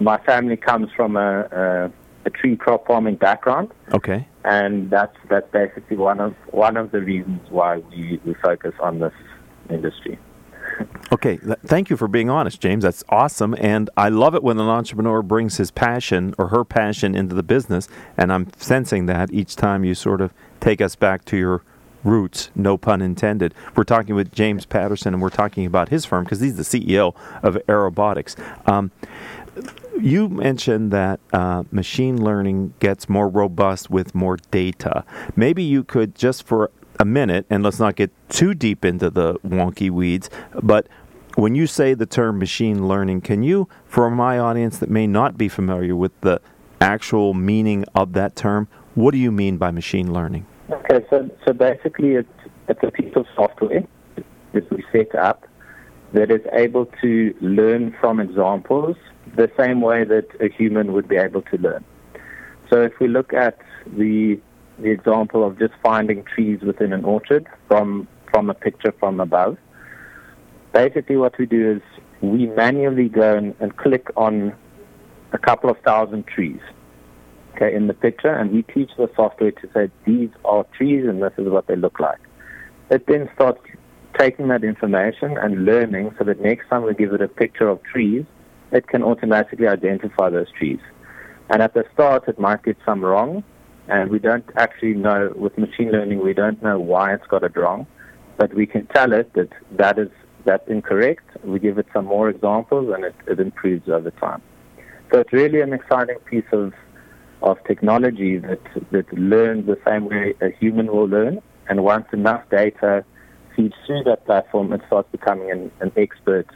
my 0.00 0.16
family 0.18 0.56
comes 0.56 0.90
from 0.92 1.16
a, 1.16 1.40
a 1.40 1.92
a 2.28 2.30
tree 2.30 2.56
crop 2.56 2.86
farming 2.86 3.16
background. 3.16 3.70
Okay. 3.92 4.28
And 4.44 4.90
that's 4.90 5.16
that's 5.28 5.50
basically 5.50 5.96
one 5.96 6.20
of 6.20 6.34
one 6.50 6.76
of 6.76 6.92
the 6.92 7.00
reasons 7.00 7.40
why 7.50 7.78
we, 7.78 8.20
we 8.24 8.34
focus 8.34 8.74
on 8.80 9.00
this 9.00 9.14
industry. 9.68 10.18
Okay, 11.12 11.38
thank 11.66 11.90
you 11.90 11.96
for 11.96 12.06
being 12.06 12.30
honest, 12.30 12.60
James. 12.60 12.84
That's 12.84 13.02
awesome, 13.08 13.56
and 13.58 13.90
I 13.96 14.10
love 14.10 14.34
it 14.36 14.44
when 14.44 14.60
an 14.60 14.68
entrepreneur 14.68 15.22
brings 15.22 15.56
his 15.56 15.72
passion 15.72 16.34
or 16.38 16.48
her 16.48 16.64
passion 16.64 17.16
into 17.16 17.34
the 17.34 17.42
business. 17.42 17.88
And 18.16 18.32
I'm 18.32 18.46
sensing 18.58 19.06
that 19.06 19.32
each 19.32 19.56
time 19.56 19.84
you 19.84 19.94
sort 19.94 20.20
of 20.20 20.32
take 20.60 20.80
us 20.80 20.94
back 20.94 21.24
to 21.26 21.36
your 21.36 21.62
roots, 22.04 22.50
no 22.54 22.76
pun 22.76 23.02
intended. 23.02 23.54
We're 23.74 23.84
talking 23.84 24.14
with 24.14 24.32
James 24.32 24.66
Paterson, 24.66 25.14
and 25.14 25.22
we're 25.22 25.30
talking 25.30 25.66
about 25.66 25.88
his 25.88 26.04
firm 26.04 26.24
because 26.24 26.40
he's 26.40 26.56
the 26.56 26.62
CEO 26.62 27.14
of 27.42 27.56
Aerobotics. 27.66 28.36
Um, 28.68 28.92
you 30.00 30.28
mentioned 30.28 30.90
that 30.92 31.20
uh, 31.32 31.64
machine 31.70 32.22
learning 32.22 32.74
gets 32.80 33.08
more 33.08 33.28
robust 33.28 33.90
with 33.90 34.14
more 34.14 34.36
data. 34.50 35.04
Maybe 35.36 35.62
you 35.62 35.84
could 35.84 36.14
just 36.14 36.42
for 36.44 36.70
a 36.98 37.04
minute, 37.04 37.46
and 37.48 37.62
let's 37.62 37.78
not 37.78 37.96
get 37.96 38.10
too 38.28 38.54
deep 38.54 38.84
into 38.84 39.10
the 39.10 39.34
wonky 39.40 39.90
weeds, 39.90 40.30
but 40.62 40.88
when 41.36 41.54
you 41.54 41.66
say 41.68 41.94
the 41.94 42.06
term 42.06 42.38
machine 42.38 42.88
learning, 42.88 43.20
can 43.20 43.44
you, 43.44 43.68
for 43.86 44.10
my 44.10 44.38
audience 44.38 44.78
that 44.78 44.90
may 44.90 45.06
not 45.06 45.38
be 45.38 45.48
familiar 45.48 45.94
with 45.94 46.18
the 46.22 46.40
actual 46.80 47.34
meaning 47.34 47.84
of 47.94 48.12
that 48.14 48.34
term, 48.34 48.66
what 48.96 49.12
do 49.12 49.18
you 49.18 49.30
mean 49.30 49.56
by 49.56 49.70
machine 49.70 50.12
learning? 50.12 50.46
Okay, 50.70 51.06
so, 51.08 51.30
so 51.46 51.52
basically 51.52 52.14
it's, 52.14 52.28
it's 52.68 52.80
a 52.82 52.90
piece 52.90 53.14
of 53.14 53.26
software 53.36 53.84
that 54.52 54.70
we 54.72 54.84
set 54.90 55.14
up 55.14 55.46
that 56.12 56.30
is 56.30 56.40
able 56.52 56.86
to 57.00 57.34
learn 57.40 57.94
from 58.00 58.18
examples 58.18 58.96
the 59.36 59.50
same 59.58 59.80
way 59.80 60.04
that 60.04 60.26
a 60.40 60.48
human 60.48 60.92
would 60.92 61.08
be 61.08 61.16
able 61.16 61.42
to 61.42 61.58
learn. 61.58 61.84
So 62.70 62.82
if 62.82 62.92
we 63.00 63.08
look 63.08 63.32
at 63.32 63.58
the 63.86 64.40
the 64.78 64.90
example 64.90 65.44
of 65.44 65.58
just 65.58 65.74
finding 65.82 66.22
trees 66.22 66.60
within 66.62 66.92
an 66.92 67.04
orchard 67.04 67.46
from 67.66 68.06
from 68.30 68.50
a 68.50 68.54
picture 68.54 68.92
from 69.00 69.20
above, 69.20 69.56
basically 70.72 71.16
what 71.16 71.36
we 71.38 71.46
do 71.46 71.72
is 71.72 71.82
we 72.20 72.46
manually 72.46 73.08
go 73.08 73.36
and, 73.36 73.54
and 73.60 73.76
click 73.76 74.08
on 74.16 74.54
a 75.32 75.38
couple 75.38 75.70
of 75.70 75.78
thousand 75.80 76.26
trees 76.26 76.60
okay, 77.58 77.74
in 77.74 77.86
the 77.88 77.94
picture, 77.94 78.32
and 78.32 78.52
we 78.52 78.62
teach 78.62 78.90
the 78.96 79.10
software 79.16 79.50
to 79.50 79.68
say 79.74 79.90
these 80.06 80.30
are 80.44 80.64
trees 80.76 81.04
and 81.06 81.22
this 81.22 81.32
is 81.38 81.48
what 81.48 81.66
they 81.66 81.76
look 81.76 81.98
like. 81.98 82.18
It 82.90 83.06
then 83.06 83.28
starts 83.34 83.60
taking 84.18 84.48
that 84.48 84.64
information 84.64 85.36
and 85.36 85.64
learning 85.64 86.14
so 86.18 86.24
that 86.24 86.40
next 86.40 86.68
time 86.68 86.82
we 86.84 86.94
give 86.94 87.12
it 87.12 87.20
a 87.20 87.28
picture 87.28 87.68
of 87.68 87.82
trees, 87.82 88.24
it 88.72 88.88
can 88.88 89.02
automatically 89.02 89.66
identify 89.66 90.30
those 90.30 90.50
trees. 90.56 90.80
And 91.50 91.62
at 91.62 91.74
the 91.74 91.84
start, 91.94 92.28
it 92.28 92.38
might 92.38 92.62
get 92.62 92.76
some 92.84 93.04
wrong, 93.04 93.42
and 93.88 94.10
we 94.10 94.18
don't 94.18 94.44
actually 94.56 94.94
know, 94.94 95.32
with 95.34 95.56
machine 95.56 95.90
learning, 95.90 96.22
we 96.22 96.34
don't 96.34 96.62
know 96.62 96.78
why 96.78 97.14
it's 97.14 97.26
got 97.26 97.42
it 97.42 97.56
wrong, 97.56 97.86
but 98.36 98.54
we 98.54 98.66
can 98.66 98.86
tell 98.86 99.12
it 99.12 99.32
that 99.34 99.48
that 99.72 99.98
is 99.98 100.10
that's 100.44 100.68
incorrect. 100.68 101.24
We 101.44 101.58
give 101.58 101.78
it 101.78 101.86
some 101.92 102.06
more 102.06 102.28
examples, 102.28 102.92
and 102.94 103.04
it, 103.04 103.14
it 103.26 103.40
improves 103.40 103.88
over 103.88 104.10
time. 104.12 104.40
So 105.10 105.20
it's 105.20 105.32
really 105.32 105.60
an 105.60 105.72
exciting 105.72 106.18
piece 106.30 106.50
of 106.52 106.72
of 107.40 107.56
technology 107.64 108.38
that 108.38 108.60
that 108.90 109.12
learns 109.12 109.66
the 109.66 109.78
same 109.86 110.06
way 110.06 110.34
a 110.40 110.50
human 110.50 110.88
will 110.88 111.08
learn, 111.08 111.40
and 111.68 111.82
once 111.82 112.06
enough 112.12 112.42
data 112.50 113.04
feeds 113.56 113.74
through 113.86 114.04
that 114.04 114.24
platform, 114.26 114.72
it 114.72 114.82
starts 114.86 115.08
becoming 115.10 115.50
an, 115.50 115.70
an 115.80 115.92
expert, 115.96 116.46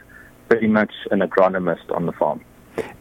pretty 0.49 0.67
much 0.67 0.91
an 1.11 1.19
agronomist 1.19 1.95
on 1.95 2.05
the 2.05 2.11
farm. 2.13 2.43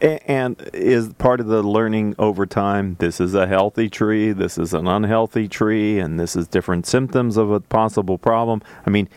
And 0.00 0.70
is 0.75 1.14
part 1.14 1.40
of 1.40 1.46
the 1.46 1.62
learning 1.62 2.14
over 2.18 2.44
time, 2.44 2.96
this 2.99 3.20
is 3.20 3.34
a 3.34 3.46
healthy 3.46 3.88
tree, 3.88 4.32
this 4.32 4.58
is 4.58 4.75
an 4.75 4.87
unhealthy 4.87 5.49
tree, 5.49 5.99
and 5.99 6.20
this 6.20 6.37
is 6.37 6.46
different 6.46 6.87
symptoms 6.87 7.38
of 7.38 7.50
a 7.50 7.61
possible 7.61 8.18
problem? 8.18 8.61
I 8.87 8.90
mean, 8.90 9.08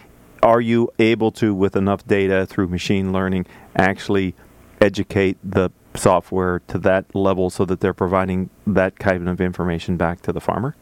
are 0.41 0.61
you 0.61 0.89
able 0.97 1.31
to, 1.33 1.53
with 1.53 1.75
enough 1.75 2.07
data 2.07 2.45
through 2.45 2.67
machine 2.67 3.11
learning, 3.11 3.47
actually 3.75 4.35
educate 4.79 5.37
the 5.43 5.71
software 5.95 6.59
to 6.67 6.77
that 6.77 7.13
level 7.15 7.49
so 7.49 7.65
that 7.65 7.79
they're 7.79 7.93
providing 7.93 8.49
that 8.67 8.99
kind 8.99 9.27
of 9.27 9.41
information 9.41 9.97
back 9.97 10.21
to 10.21 10.31
the 10.31 10.41
farmer? 10.41 10.75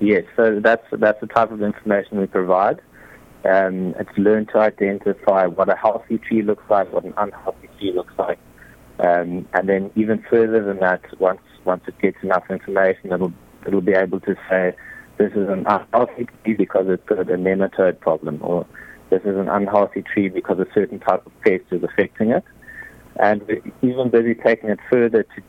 Yes, 0.00 0.24
so 0.36 0.60
that's 0.60 0.84
that's 0.92 1.20
the 1.20 1.26
type 1.26 1.50
of 1.50 1.62
information 1.62 2.20
we 2.20 2.26
provide. 2.26 2.80
Um, 3.44 3.94
it's 3.98 4.16
learned 4.18 4.48
to 4.50 4.58
identify 4.58 5.46
what 5.46 5.68
a 5.68 5.76
healthy 5.76 6.18
tree 6.18 6.42
looks 6.42 6.64
like, 6.68 6.92
what 6.92 7.04
an 7.04 7.14
unhealthy 7.16 7.68
tree 7.78 7.92
looks 7.92 8.12
like, 8.18 8.38
um, 8.98 9.46
and 9.52 9.68
then 9.68 9.90
even 9.94 10.24
further 10.28 10.64
than 10.64 10.78
that, 10.80 11.02
once 11.20 11.40
once 11.64 11.82
it 11.86 11.98
gets 12.00 12.16
enough 12.22 12.44
information, 12.50 13.12
it'll 13.12 13.32
it'll 13.66 13.80
be 13.80 13.92
able 13.92 14.20
to 14.20 14.34
say 14.50 14.74
this 15.18 15.32
is 15.32 15.48
an 15.48 15.66
unhealthy 15.66 16.26
tree 16.42 16.54
because 16.54 16.86
it's 16.88 17.04
got 17.06 17.20
a 17.20 17.36
nematode 17.36 18.00
problem, 18.00 18.38
or 18.42 18.66
this 19.10 19.20
is 19.22 19.36
an 19.36 19.48
unhealthy 19.48 20.02
tree 20.02 20.28
because 20.28 20.58
a 20.58 20.66
certain 20.74 20.98
type 20.98 21.24
of 21.24 21.32
pest 21.42 21.64
is 21.70 21.82
affecting 21.82 22.30
it. 22.30 22.44
And 23.20 23.42
we're 23.46 23.62
even 23.82 24.10
busy 24.10 24.34
taking 24.34 24.70
it 24.70 24.78
further 24.90 25.22
to 25.22 25.42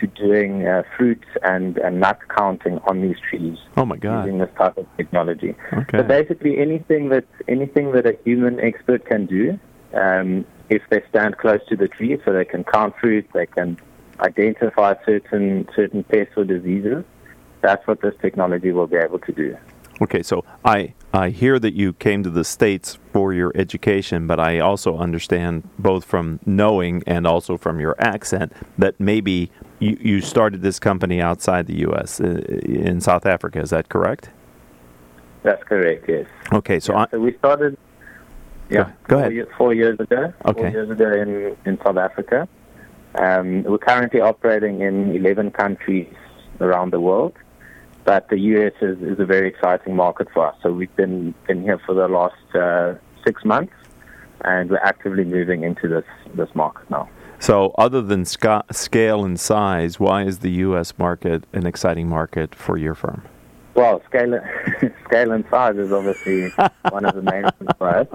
to 0.00 0.06
doing 0.06 0.66
uh, 0.66 0.82
fruit 0.96 1.22
and, 1.42 1.78
and 1.78 2.00
nut 2.00 2.18
counting 2.36 2.78
on 2.86 3.02
these 3.02 3.16
trees. 3.28 3.58
Oh 3.76 3.84
my 3.84 3.96
God! 3.96 4.24
Using 4.24 4.38
this 4.38 4.50
type 4.56 4.76
of 4.76 4.86
technology. 4.96 5.54
Okay. 5.72 5.98
So 5.98 6.04
basically, 6.04 6.58
anything 6.58 7.08
that 7.10 7.26
anything 7.48 7.92
that 7.92 8.06
a 8.06 8.16
human 8.24 8.60
expert 8.60 9.04
can 9.06 9.26
do, 9.26 9.58
um, 9.94 10.44
if 10.70 10.82
they 10.90 11.02
stand 11.10 11.38
close 11.38 11.60
to 11.68 11.76
the 11.76 11.88
tree, 11.88 12.20
so 12.24 12.32
they 12.32 12.44
can 12.44 12.64
count 12.64 12.94
fruit, 13.00 13.26
they 13.32 13.46
can 13.46 13.78
identify 14.20 14.94
certain 15.04 15.68
certain 15.74 16.04
pests 16.04 16.34
or 16.36 16.44
diseases. 16.44 17.04
That's 17.62 17.86
what 17.86 18.00
this 18.00 18.14
technology 18.20 18.72
will 18.72 18.86
be 18.86 18.96
able 18.96 19.18
to 19.20 19.32
do. 19.32 19.56
Okay, 20.00 20.22
so 20.22 20.44
I 20.64 20.94
I 21.12 21.30
hear 21.30 21.58
that 21.58 21.72
you 21.72 21.94
came 21.94 22.22
to 22.22 22.30
the 22.30 22.44
states 22.44 22.98
for 23.12 23.32
your 23.32 23.50
education, 23.54 24.26
but 24.26 24.38
I 24.38 24.58
also 24.58 24.98
understand 24.98 25.68
both 25.78 26.04
from 26.04 26.38
knowing 26.44 27.02
and 27.06 27.26
also 27.26 27.56
from 27.56 27.80
your 27.80 27.96
accent 27.98 28.52
that 28.76 29.00
maybe 29.00 29.50
you, 29.78 29.96
you 30.00 30.20
started 30.20 30.62
this 30.62 30.78
company 30.78 31.20
outside 31.20 31.66
the 31.66 31.78
U.S. 31.80 32.20
Uh, 32.20 32.42
in 32.64 33.00
South 33.00 33.26
Africa. 33.26 33.60
Is 33.60 33.70
that 33.70 33.88
correct? 33.88 34.30
That's 35.42 35.62
correct. 35.64 36.08
Yes. 36.08 36.26
Okay, 36.52 36.80
so 36.80 36.92
yeah, 36.92 37.02
I, 37.02 37.06
so 37.10 37.20
we 37.20 37.36
started. 37.38 37.78
Yeah, 38.68 38.92
go 39.06 39.18
ahead. 39.18 39.28
Four, 39.28 39.32
years, 39.32 39.48
four 39.58 39.74
years 39.74 40.00
ago. 40.00 40.32
Okay. 40.44 40.60
Four 40.60 40.70
years 40.70 40.90
ago 40.90 41.12
in 41.12 41.56
in 41.64 41.78
South 41.84 41.96
Africa. 41.96 42.48
Um, 43.14 43.62
we're 43.62 43.78
currently 43.78 44.20
operating 44.20 44.82
in 44.82 45.16
11 45.16 45.52
countries 45.52 46.12
around 46.60 46.92
the 46.92 47.00
world 47.00 47.32
but 48.06 48.28
the 48.28 48.38
US 48.38 48.72
is, 48.80 48.96
is 49.02 49.18
a 49.18 49.26
very 49.26 49.48
exciting 49.48 49.94
market 49.94 50.28
for 50.32 50.46
us. 50.46 50.56
So 50.62 50.72
we've 50.72 50.94
been 50.96 51.34
been 51.46 51.62
here 51.62 51.78
for 51.84 51.94
the 51.94 52.08
last 52.08 52.54
uh, 52.54 52.94
six 53.26 53.44
months, 53.44 53.74
and 54.42 54.70
we're 54.70 54.86
actively 54.92 55.24
moving 55.24 55.64
into 55.64 55.88
this 55.88 56.04
this 56.34 56.48
market 56.54 56.88
now. 56.88 57.08
So, 57.38 57.74
other 57.76 58.00
than 58.00 58.24
sca- 58.24 58.64
scale 58.72 59.24
and 59.24 59.38
size, 59.38 60.00
why 60.00 60.24
is 60.24 60.38
the 60.38 60.50
U.S. 60.50 60.96
market 60.98 61.44
an 61.52 61.66
exciting 61.66 62.08
market 62.08 62.54
for 62.54 62.76
your 62.78 62.94
firm? 62.94 63.22
Well, 63.74 64.02
scale 64.08 64.40
scale 65.04 65.32
and 65.32 65.44
size 65.50 65.76
is 65.76 65.92
obviously 65.92 66.48
one 66.90 67.04
of 67.04 67.14
the 67.14 67.22
main 67.22 67.42
ones 67.42 67.70
for 67.76 67.88
us. 67.88 68.06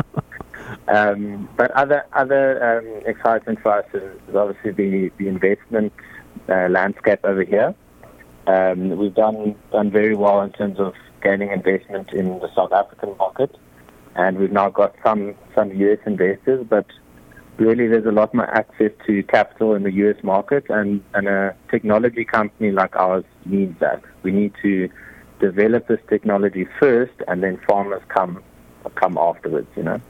Um, 0.88 1.48
but 1.56 1.70
other 1.72 2.06
other 2.14 2.80
um, 2.80 3.04
excitement 3.06 3.60
for 3.62 3.74
us 3.80 3.86
is, 3.94 4.18
is 4.28 4.36
obviously 4.36 4.72
the 4.72 5.12
the 5.18 5.28
investment 5.28 5.94
uh, 6.50 6.68
landscape 6.70 7.20
over 7.24 7.44
here. 7.44 7.76
Um, 8.48 8.98
we've 8.98 9.14
done 9.14 9.56
done 9.72 9.92
very 9.92 10.16
well 10.16 10.42
in 10.42 10.52
terms 10.52 10.80
of 10.80 10.96
gaining 11.22 11.52
investment 11.52 12.12
in 12.12 12.40
the 12.40 12.50
South 12.56 12.74
African 12.74 13.16
market, 13.18 13.56
and 14.16 14.40
we've 14.40 14.52
now 14.52 14.70
got 14.70 14.96
some 15.04 15.36
some 15.54 15.72
US 15.72 16.00
investors. 16.08 16.66
But 16.68 16.88
really, 17.62 17.88
there's 17.88 18.06
a 18.06 18.12
lot 18.12 18.34
more 18.34 18.50
access 18.50 18.92
to 19.06 19.24
capital 19.24 19.76
in 19.76 19.84
the 19.84 19.94
US 20.04 20.18
market, 20.24 20.66
and 20.70 21.04
and 21.14 21.28
a 21.28 21.56
technology 21.70 22.26
company 22.26 22.72
like 22.72 22.96
ours 22.96 23.24
needs 23.46 23.80
that. 23.80 24.02
We 24.24 24.32
need 24.32 24.54
to 24.62 24.90
develop 25.40 25.88
this 25.88 26.00
technology 26.10 26.68
first, 26.80 27.14
and 27.28 27.42
then 27.44 27.60
farmers 27.68 28.02
come 28.10 28.44
come 28.96 29.18
afterwards. 29.18 29.70
You 29.76 29.84
know. 29.84 30.02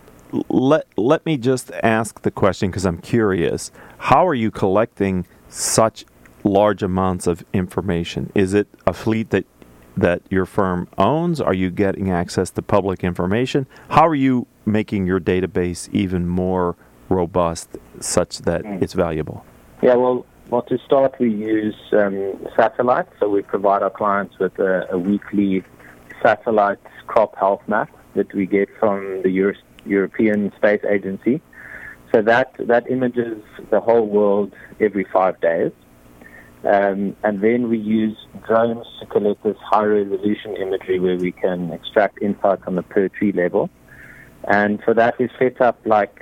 Let 0.50 0.88
let 0.98 1.26
me 1.26 1.38
just 1.38 1.72
ask 1.84 2.22
the 2.22 2.32
question 2.32 2.72
because 2.72 2.86
I'm 2.86 3.00
curious. 3.00 3.72
How 3.98 4.26
are 4.28 4.34
you 4.44 4.50
collecting 4.50 5.28
such 5.50 6.06
large 6.44 6.82
amounts 6.82 7.28
of 7.28 7.44
information? 7.54 8.32
Is 8.34 8.54
it 8.54 8.68
a 8.88 8.94
fleet 8.94 9.30
that 9.32 9.46
that 9.98 10.22
your 10.30 10.46
firm 10.46 10.88
owns? 10.98 11.42
Are 11.42 11.54
you 11.54 11.70
getting 11.70 12.10
access 12.10 12.50
to 12.52 12.62
public 12.62 13.04
information? 13.04 13.68
How 13.90 14.08
are 14.08 14.16
you 14.16 14.48
making 14.66 15.06
your 15.06 15.20
database 15.20 15.90
even 15.92 16.28
more 16.28 16.78
robust 17.12 17.78
such 18.00 18.40
that 18.40 18.64
mm. 18.64 18.82
it's 18.82 18.94
valuable? 18.94 19.46
Yeah, 19.82 19.96
well, 19.96 20.26
well, 20.50 20.64
to 20.64 20.78
start, 20.86 21.16
we 21.20 21.30
use 21.30 21.76
um, 21.94 22.36
satellites. 22.56 23.12
So 23.20 23.30
we 23.30 23.42
provide 23.42 23.84
our 23.84 23.90
clients 23.90 24.38
with 24.40 24.58
a, 24.60 24.88
a, 24.92 24.98
weekly 24.98 25.64
satellite 26.22 26.80
crop 27.08 27.38
health 27.38 27.62
map 27.68 27.90
that 28.16 28.34
we 28.34 28.46
get 28.46 28.70
from 28.80 29.22
the 29.24 29.30
Euro- 29.30 29.56
European 29.86 30.52
Space 30.58 30.84
Agency. 30.84 31.42
So 32.14 32.22
that, 32.24 32.54
that 32.60 32.90
images 32.92 33.42
the 33.70 33.80
whole 33.80 34.06
world 34.06 34.54
every 34.80 35.06
five 35.06 35.40
days. 35.40 35.72
Um, 36.64 37.16
and 37.24 37.42
then 37.42 37.70
we 37.70 37.78
use 37.80 38.18
drones 38.46 38.86
to 39.00 39.06
collect 39.08 39.44
this 39.44 39.58
high 39.64 39.86
resolution 39.86 40.58
imagery 40.58 41.00
where 41.00 41.18
we 41.18 41.32
can 41.32 41.72
extract 41.72 42.22
insights 42.22 42.64
on 42.68 42.76
the 42.76 42.84
per 42.84 43.08
tree 43.08 43.32
level. 43.32 43.70
And 44.44 44.82
for 44.84 44.94
that, 44.94 45.18
we 45.18 45.30
set 45.40 45.62
up 45.62 45.80
like 45.86 46.20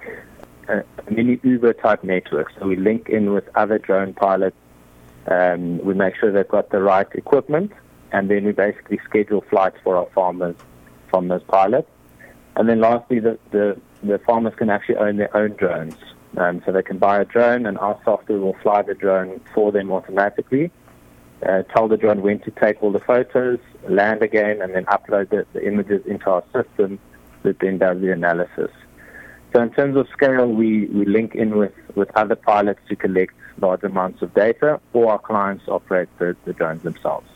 a, 0.69 1.11
mini 1.11 1.39
Uber 1.43 1.73
type 1.73 2.03
network. 2.03 2.51
So 2.57 2.67
we 2.67 2.75
link 2.75 3.09
in 3.09 3.33
with 3.33 3.47
other 3.55 3.77
drone 3.77 4.13
pilots. 4.13 4.55
Um, 5.27 5.79
we 5.79 5.93
make 5.93 6.15
sure 6.15 6.31
they've 6.31 6.47
got 6.47 6.69
the 6.69 6.81
right 6.81 7.07
equipment. 7.13 7.71
And 8.11 8.29
then 8.29 8.45
we 8.45 8.51
basically 8.51 8.99
schedule 9.03 9.43
flights 9.49 9.77
for 9.83 9.95
our 9.97 10.07
farmers 10.15 10.55
from 11.09 11.27
those 11.27 11.43
pilots. 11.43 11.89
And 12.55 12.67
then 12.67 12.79
lastly, 12.81 13.19
the, 13.19 13.38
the, 13.51 13.79
the 14.03 14.19
farmers 14.19 14.53
can 14.55 14.69
actually 14.69 14.97
own 14.97 15.17
their 15.17 15.35
own 15.35 15.51
drones. 15.53 15.95
Um, 16.38 16.61
so 16.65 16.71
they 16.71 16.83
can 16.83 16.99
buy 16.99 17.19
a 17.19 17.25
drone, 17.25 17.65
and 17.65 17.77
our 17.79 17.99
software 18.05 18.38
will 18.38 18.55
fly 18.61 18.83
the 18.83 18.93
drone 18.93 19.41
for 19.53 19.71
them 19.71 19.91
automatically. 19.91 20.71
Uh, 21.43 21.63
tell 21.73 21.88
the 21.88 21.97
drone 21.97 22.21
when 22.21 22.39
to 22.39 22.51
take 22.51 22.83
all 22.83 22.91
the 22.91 22.99
photos, 22.99 23.59
land 23.88 24.21
again, 24.21 24.61
and 24.61 24.75
then 24.75 24.85
upload 24.85 25.29
the, 25.29 25.45
the 25.53 25.65
images 25.65 26.05
into 26.05 26.29
our 26.29 26.43
system 26.53 26.99
that 27.43 27.57
then 27.59 27.77
does 27.77 27.99
the 28.01 28.11
analysis. 28.11 28.69
So 29.53 29.61
in 29.61 29.71
terms 29.71 29.95
of 29.97 30.07
scale, 30.09 30.47
we, 30.47 30.85
we 30.87 31.05
link 31.05 31.35
in 31.35 31.57
with, 31.57 31.73
with 31.95 32.11
other 32.15 32.35
pilots 32.35 32.81
to 32.89 32.95
collect 32.95 33.33
large 33.59 33.83
amounts 33.83 34.21
of 34.21 34.33
data, 34.33 34.79
or 34.93 35.11
our 35.11 35.19
clients 35.19 35.67
operate 35.67 36.07
the, 36.19 36.35
the 36.45 36.53
drones 36.53 36.83
themselves. 36.83 37.27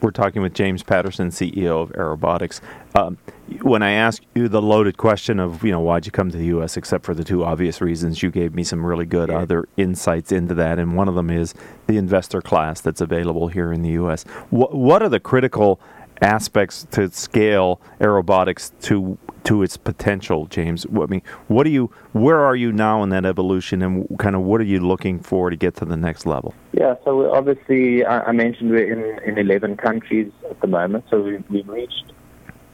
We're 0.00 0.10
talking 0.10 0.42
with 0.42 0.52
James 0.52 0.82
Paterson, 0.82 1.30
CEO 1.30 1.80
of 1.80 1.90
Aerobotics. 1.92 2.60
Um, 2.94 3.16
when 3.62 3.82
I 3.82 3.92
asked 3.92 4.26
you 4.34 4.48
the 4.48 4.60
loaded 4.60 4.98
question 4.98 5.40
of, 5.40 5.64
you 5.64 5.72
know, 5.72 5.80
why'd 5.80 6.04
you 6.04 6.12
come 6.12 6.30
to 6.30 6.36
the 6.36 6.44
U.S., 6.46 6.76
except 6.76 7.06
for 7.06 7.14
the 7.14 7.24
two 7.24 7.42
obvious 7.42 7.80
reasons, 7.80 8.22
you 8.22 8.30
gave 8.30 8.54
me 8.54 8.64
some 8.64 8.84
really 8.84 9.06
good 9.06 9.30
yeah. 9.30 9.38
other 9.38 9.66
insights 9.78 10.30
into 10.30 10.52
that. 10.54 10.78
And 10.78 10.94
one 10.94 11.08
of 11.08 11.14
them 11.14 11.30
is 11.30 11.54
the 11.86 11.96
investor 11.96 12.42
class 12.42 12.82
that's 12.82 13.00
available 13.00 13.48
here 13.48 13.72
in 13.72 13.80
the 13.80 13.90
U.S. 13.92 14.24
What, 14.50 14.74
what 14.74 15.02
are 15.02 15.08
the 15.08 15.20
critical 15.20 15.80
aspects 16.20 16.86
to 16.90 17.10
scale 17.10 17.80
aerobotics 17.98 18.72
to 18.82 19.18
to 19.44 19.62
its 19.62 19.76
potential, 19.76 20.46
James? 20.46 20.86
I 20.86 21.06
mean, 21.06 21.22
what 21.48 21.64
do 21.64 21.70
you? 21.70 21.90
Where 22.12 22.40
are 22.40 22.56
you 22.56 22.72
now 22.72 23.02
in 23.02 23.10
that 23.10 23.24
evolution, 23.24 23.82
and 23.82 24.06
kind 24.18 24.34
of 24.34 24.42
what 24.42 24.60
are 24.60 24.64
you 24.64 24.80
looking 24.80 25.20
for 25.20 25.50
to 25.50 25.56
get 25.56 25.76
to 25.76 25.84
the 25.84 25.96
next 25.96 26.26
level? 26.26 26.54
Yeah, 26.72 26.94
so 27.04 27.32
obviously, 27.32 28.04
I 28.04 28.32
mentioned 28.32 28.70
we're 28.70 28.92
in 28.92 29.22
in 29.28 29.38
eleven 29.38 29.76
countries 29.76 30.32
at 30.50 30.60
the 30.60 30.66
moment, 30.66 31.04
so 31.10 31.20
we've, 31.20 31.44
we've 31.50 31.68
reached 31.68 32.12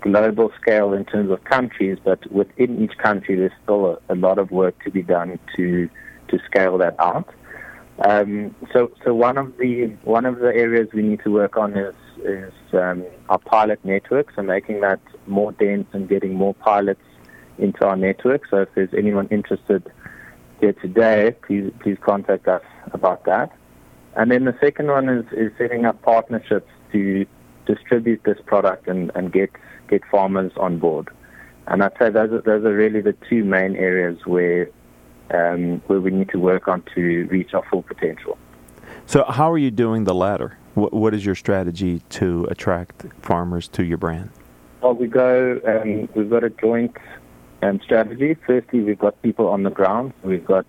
global 0.00 0.50
scale 0.60 0.92
in 0.92 1.04
terms 1.04 1.30
of 1.30 1.44
countries, 1.44 1.98
but 2.02 2.30
within 2.32 2.82
each 2.82 2.96
country, 2.98 3.36
there's 3.36 3.52
still 3.62 4.00
a, 4.08 4.14
a 4.14 4.16
lot 4.16 4.38
of 4.38 4.50
work 4.50 4.82
to 4.84 4.90
be 4.90 5.02
done 5.02 5.38
to 5.56 5.88
to 6.28 6.38
scale 6.46 6.78
that 6.78 6.94
out. 6.98 7.28
Um, 8.02 8.54
so, 8.72 8.90
so 9.04 9.14
one 9.14 9.36
of 9.36 9.58
the 9.58 9.86
one 10.04 10.24
of 10.24 10.38
the 10.38 10.46
areas 10.46 10.88
we 10.94 11.02
need 11.02 11.20
to 11.24 11.30
work 11.30 11.56
on 11.56 11.76
is 11.76 11.94
is 12.24 12.52
um, 12.72 13.04
our 13.28 13.38
pilot 13.38 13.84
network, 13.84 14.32
so 14.34 14.42
making 14.42 14.80
that 14.80 15.00
more 15.30 15.52
dense 15.52 15.86
and 15.92 16.08
getting 16.08 16.34
more 16.34 16.54
pilots 16.54 17.00
into 17.58 17.86
our 17.86 17.96
network. 17.96 18.42
So, 18.50 18.62
if 18.62 18.68
there's 18.74 18.92
anyone 18.96 19.28
interested 19.28 19.90
here 20.60 20.74
today, 20.74 21.36
please 21.46 21.72
please 21.80 21.96
contact 22.00 22.48
us 22.48 22.62
about 22.92 23.24
that. 23.24 23.52
And 24.16 24.30
then 24.30 24.44
the 24.44 24.56
second 24.60 24.88
one 24.88 25.08
is, 25.08 25.24
is 25.32 25.52
setting 25.56 25.84
up 25.84 26.02
partnerships 26.02 26.70
to 26.92 27.24
distribute 27.66 28.22
this 28.24 28.38
product 28.44 28.88
and, 28.88 29.10
and 29.14 29.32
get 29.32 29.50
get 29.88 30.02
farmers 30.10 30.52
on 30.56 30.78
board. 30.78 31.08
And 31.66 31.82
I'd 31.82 31.92
say 31.98 32.10
those 32.10 32.32
are, 32.32 32.40
those 32.40 32.64
are 32.64 32.74
really 32.74 33.00
the 33.00 33.14
two 33.28 33.44
main 33.44 33.76
areas 33.76 34.18
where 34.24 34.68
um, 35.32 35.80
where 35.86 36.00
we 36.00 36.10
need 36.10 36.30
to 36.30 36.38
work 36.38 36.66
on 36.68 36.82
to 36.94 37.26
reach 37.30 37.54
our 37.54 37.64
full 37.70 37.82
potential. 37.82 38.36
So, 39.06 39.24
how 39.24 39.50
are 39.50 39.58
you 39.58 39.70
doing 39.70 40.04
the 40.04 40.14
latter? 40.14 40.56
What, 40.74 40.92
what 40.92 41.14
is 41.14 41.24
your 41.24 41.34
strategy 41.34 42.00
to 42.10 42.46
attract 42.50 43.06
farmers 43.22 43.68
to 43.68 43.84
your 43.84 43.98
brand? 43.98 44.30
Well, 44.82 44.94
we 44.94 45.08
go. 45.08 45.60
Um, 45.66 46.08
we've 46.14 46.30
got 46.30 46.44
a 46.44 46.50
joint 46.50 46.96
um, 47.62 47.80
strategy. 47.84 48.36
Firstly, 48.46 48.80
we've 48.80 48.98
got 48.98 49.20
people 49.22 49.48
on 49.48 49.62
the 49.62 49.70
ground. 49.70 50.14
We've 50.22 50.44
got 50.44 50.64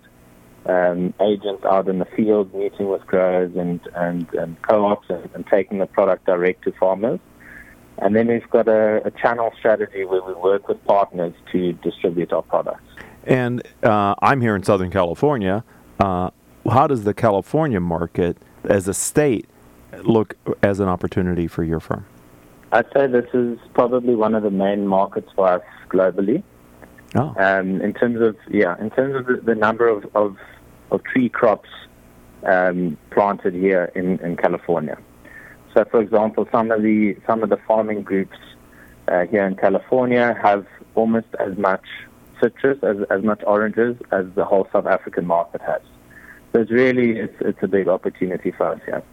um, 0.65 1.13
agents 1.21 1.63
out 1.63 1.87
in 1.87 1.99
the 1.99 2.05
field 2.05 2.53
meeting 2.53 2.89
with 2.89 3.05
growers 3.07 3.55
and, 3.55 3.79
and, 3.95 4.31
and 4.33 4.61
co-ops 4.61 5.09
and, 5.09 5.29
and, 5.33 5.47
taking 5.47 5.79
the 5.79 5.87
product 5.87 6.25
direct 6.25 6.63
to 6.65 6.71
farmers. 6.73 7.19
And 7.97 8.15
then 8.15 8.27
we've 8.27 8.49
got 8.49 8.67
a, 8.67 9.01
a, 9.05 9.11
channel 9.11 9.51
strategy 9.57 10.05
where 10.05 10.21
we 10.21 10.33
work 10.33 10.67
with 10.67 10.83
partners 10.85 11.33
to 11.51 11.73
distribute 11.73 12.31
our 12.31 12.43
products. 12.43 12.83
And 13.23 13.63
uh, 13.83 14.15
I'm 14.19 14.41
here 14.41 14.55
in 14.55 14.63
Southern 14.63 14.91
California. 14.91 15.63
Uh, 15.99 16.29
how 16.69 16.87
does 16.87 17.03
the 17.05 17.13
California 17.13 17.79
market 17.79 18.37
as 18.65 18.87
a 18.87 18.93
state 18.93 19.47
look 20.03 20.35
as 20.61 20.79
an 20.79 20.87
opportunity 20.87 21.47
for 21.47 21.63
your 21.63 21.79
firm? 21.79 22.05
I'd 22.71 22.85
say 22.95 23.07
this 23.07 23.27
is 23.33 23.57
probably 23.73 24.15
one 24.15 24.33
of 24.35 24.43
the 24.43 24.51
main 24.51 24.87
markets 24.87 25.29
for 25.35 25.47
us 25.47 25.63
globally. 25.89 26.43
Oh. 27.15 27.33
Um, 27.37 27.81
in 27.81 27.93
terms 27.93 28.21
of 28.21 28.37
yeah, 28.49 28.79
in 28.79 28.89
terms 28.91 29.15
of 29.15 29.25
the, 29.25 29.41
the 29.43 29.55
number 29.55 29.87
of, 29.87 30.05
of, 30.15 30.37
of 30.91 31.03
tree 31.03 31.27
crops 31.27 31.69
um, 32.45 32.97
planted 33.11 33.53
here 33.53 33.91
in, 33.95 34.19
in 34.19 34.37
California. 34.37 34.97
So, 35.73 35.85
for 35.91 36.01
example, 36.01 36.47
some 36.51 36.71
of 36.71 36.81
the 36.81 37.17
some 37.27 37.43
of 37.43 37.49
the 37.49 37.57
farming 37.67 38.03
groups 38.03 38.37
uh, 39.07 39.25
here 39.25 39.45
in 39.45 39.55
California 39.55 40.37
have 40.41 40.65
almost 40.95 41.27
as 41.39 41.57
much 41.57 41.85
citrus, 42.41 42.79
as 42.83 42.97
as 43.09 43.23
much 43.23 43.41
oranges 43.45 43.97
as 44.11 44.25
the 44.35 44.45
whole 44.45 44.67
South 44.71 44.85
African 44.85 45.27
market 45.27 45.61
has. 45.61 45.81
So 46.53 46.61
it's 46.61 46.71
really 46.71 47.19
it's 47.19 47.35
it's 47.41 47.59
a 47.61 47.67
big 47.67 47.87
opportunity 47.87 48.51
for 48.51 48.67
us 48.67 48.79
here. 48.85 49.03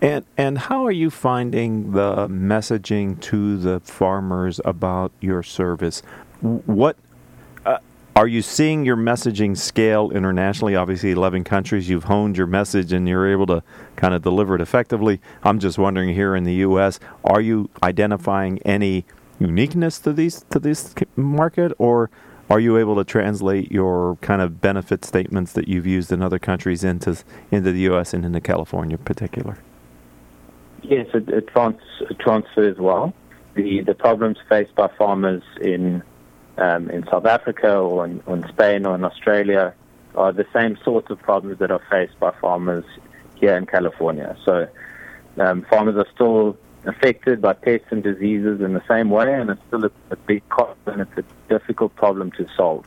And 0.00 0.24
and 0.36 0.58
how 0.58 0.84
are 0.86 0.92
you 0.92 1.10
finding 1.10 1.92
the 1.92 2.28
messaging 2.28 3.20
to 3.22 3.56
the 3.56 3.80
farmers 3.80 4.60
about 4.64 5.12
your 5.20 5.42
service? 5.42 6.02
What 6.40 6.96
uh, 7.64 7.78
are 8.14 8.26
you 8.26 8.42
seeing 8.42 8.84
your 8.84 8.96
messaging 8.96 9.56
scale 9.56 10.10
internationally? 10.10 10.76
Obviously, 10.76 11.12
11 11.12 11.44
countries, 11.44 11.88
you've 11.88 12.04
honed 12.04 12.36
your 12.36 12.46
message 12.46 12.92
and 12.92 13.08
you're 13.08 13.30
able 13.30 13.46
to 13.46 13.62
kind 13.96 14.14
of 14.14 14.22
deliver 14.22 14.54
it 14.54 14.60
effectively. 14.60 15.20
I'm 15.42 15.58
just 15.58 15.78
wondering 15.78 16.14
here 16.14 16.36
in 16.36 16.44
the 16.44 16.54
U.S., 16.54 17.00
are 17.24 17.40
you 17.40 17.70
identifying 17.82 18.58
any 18.64 19.06
uniqueness 19.38 19.98
to 20.00 20.12
these 20.12 20.44
to 20.50 20.58
this 20.58 20.94
market, 21.16 21.72
or 21.78 22.10
are 22.48 22.60
you 22.60 22.78
able 22.78 22.96
to 22.96 23.04
translate 23.04 23.72
your 23.72 24.16
kind 24.20 24.40
of 24.40 24.60
benefit 24.60 25.04
statements 25.04 25.52
that 25.52 25.68
you've 25.68 25.86
used 25.86 26.12
in 26.12 26.22
other 26.22 26.38
countries 26.38 26.84
into 26.84 27.22
into 27.50 27.72
the 27.72 27.80
U.S. 27.80 28.14
and 28.14 28.24
into 28.24 28.40
California 28.40 28.96
in 28.96 29.04
particular? 29.04 29.58
Yes, 30.82 31.08
it, 31.14 31.28
it, 31.28 31.48
trans, 31.48 31.80
transfers 32.20 32.78
well. 32.78 33.12
The 33.54 33.80
the 33.80 33.94
problems 33.94 34.38
faced 34.48 34.74
by 34.74 34.88
farmers 34.96 35.42
in 35.60 36.02
um, 36.58 36.90
in 36.90 37.04
South 37.10 37.26
Africa 37.26 37.76
or 37.76 38.04
in, 38.04 38.22
or 38.26 38.36
in 38.36 38.48
Spain 38.48 38.86
or 38.86 38.94
in 38.94 39.04
Australia 39.04 39.74
are 40.14 40.32
the 40.32 40.46
same 40.52 40.78
sorts 40.84 41.10
of 41.10 41.20
problems 41.20 41.58
that 41.58 41.70
are 41.70 41.82
faced 41.90 42.18
by 42.20 42.32
farmers 42.40 42.84
here 43.34 43.56
in 43.56 43.66
California. 43.66 44.36
So 44.44 44.66
um, 45.38 45.66
farmers 45.68 45.96
are 45.96 46.06
still 46.14 46.56
affected 46.86 47.42
by 47.42 47.52
pests 47.52 47.88
and 47.90 48.02
diseases 48.02 48.60
in 48.60 48.74
the 48.74 48.82
same 48.88 49.10
way, 49.10 49.32
and 49.32 49.50
it's 49.50 49.60
still 49.68 49.84
a, 49.84 49.90
a 50.10 50.16
big 50.16 50.48
cost 50.48 50.78
and 50.86 51.00
it's 51.02 51.18
a 51.18 51.24
difficult 51.48 51.94
problem 51.96 52.30
to 52.32 52.46
solve. 52.56 52.84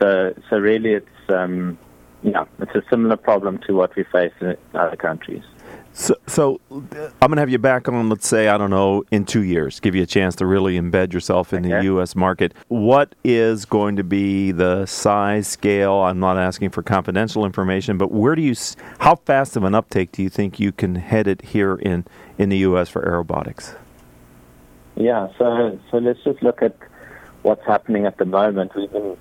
So, 0.00 0.34
so 0.50 0.58
really, 0.58 0.92
it's 0.92 1.28
um, 1.28 1.78
yeah, 2.22 2.44
it's 2.58 2.74
a 2.74 2.82
similar 2.90 3.16
problem 3.16 3.58
to 3.66 3.74
what 3.74 3.94
we 3.96 4.04
face 4.04 4.32
in 4.40 4.56
other 4.74 4.96
countries. 4.96 5.42
So, 5.96 6.16
so 6.26 6.60
I'm 6.70 6.88
going 6.90 7.36
to 7.36 7.40
have 7.40 7.48
you 7.48 7.58
back 7.58 7.88
on, 7.88 8.08
let's 8.08 8.26
say, 8.26 8.48
I 8.48 8.58
don't 8.58 8.70
know, 8.70 9.04
in 9.12 9.24
two 9.24 9.44
years, 9.44 9.78
give 9.78 9.94
you 9.94 10.02
a 10.02 10.06
chance 10.06 10.34
to 10.36 10.46
really 10.46 10.76
embed 10.76 11.12
yourself 11.12 11.52
in 11.52 11.64
okay. 11.64 11.76
the 11.76 11.84
U.S. 11.84 12.16
market. 12.16 12.52
What 12.66 13.14
is 13.22 13.64
going 13.64 13.94
to 13.96 14.02
be 14.02 14.50
the 14.50 14.86
size, 14.86 15.46
scale? 15.46 15.94
I'm 15.94 16.18
not 16.18 16.36
asking 16.36 16.70
for 16.70 16.82
confidential 16.82 17.46
information, 17.46 17.96
but 17.96 18.10
where 18.10 18.34
do 18.34 18.42
you, 18.42 18.56
how 18.98 19.14
fast 19.14 19.56
of 19.56 19.62
an 19.62 19.76
uptake 19.76 20.10
do 20.10 20.24
you 20.24 20.28
think 20.28 20.58
you 20.58 20.72
can 20.72 20.96
head 20.96 21.28
it 21.28 21.42
here 21.42 21.76
in, 21.76 22.04
in 22.38 22.48
the 22.48 22.58
U.S. 22.58 22.88
for 22.88 23.00
aerobotics? 23.02 23.76
Yeah, 24.96 25.28
so, 25.38 25.78
so 25.92 25.98
let's 25.98 26.22
just 26.24 26.42
look 26.42 26.60
at 26.60 26.76
what's 27.42 27.64
happening 27.64 28.04
at 28.04 28.18
the 28.18 28.24
moment. 28.24 28.74
We've 28.74 28.90
been, 28.90 29.16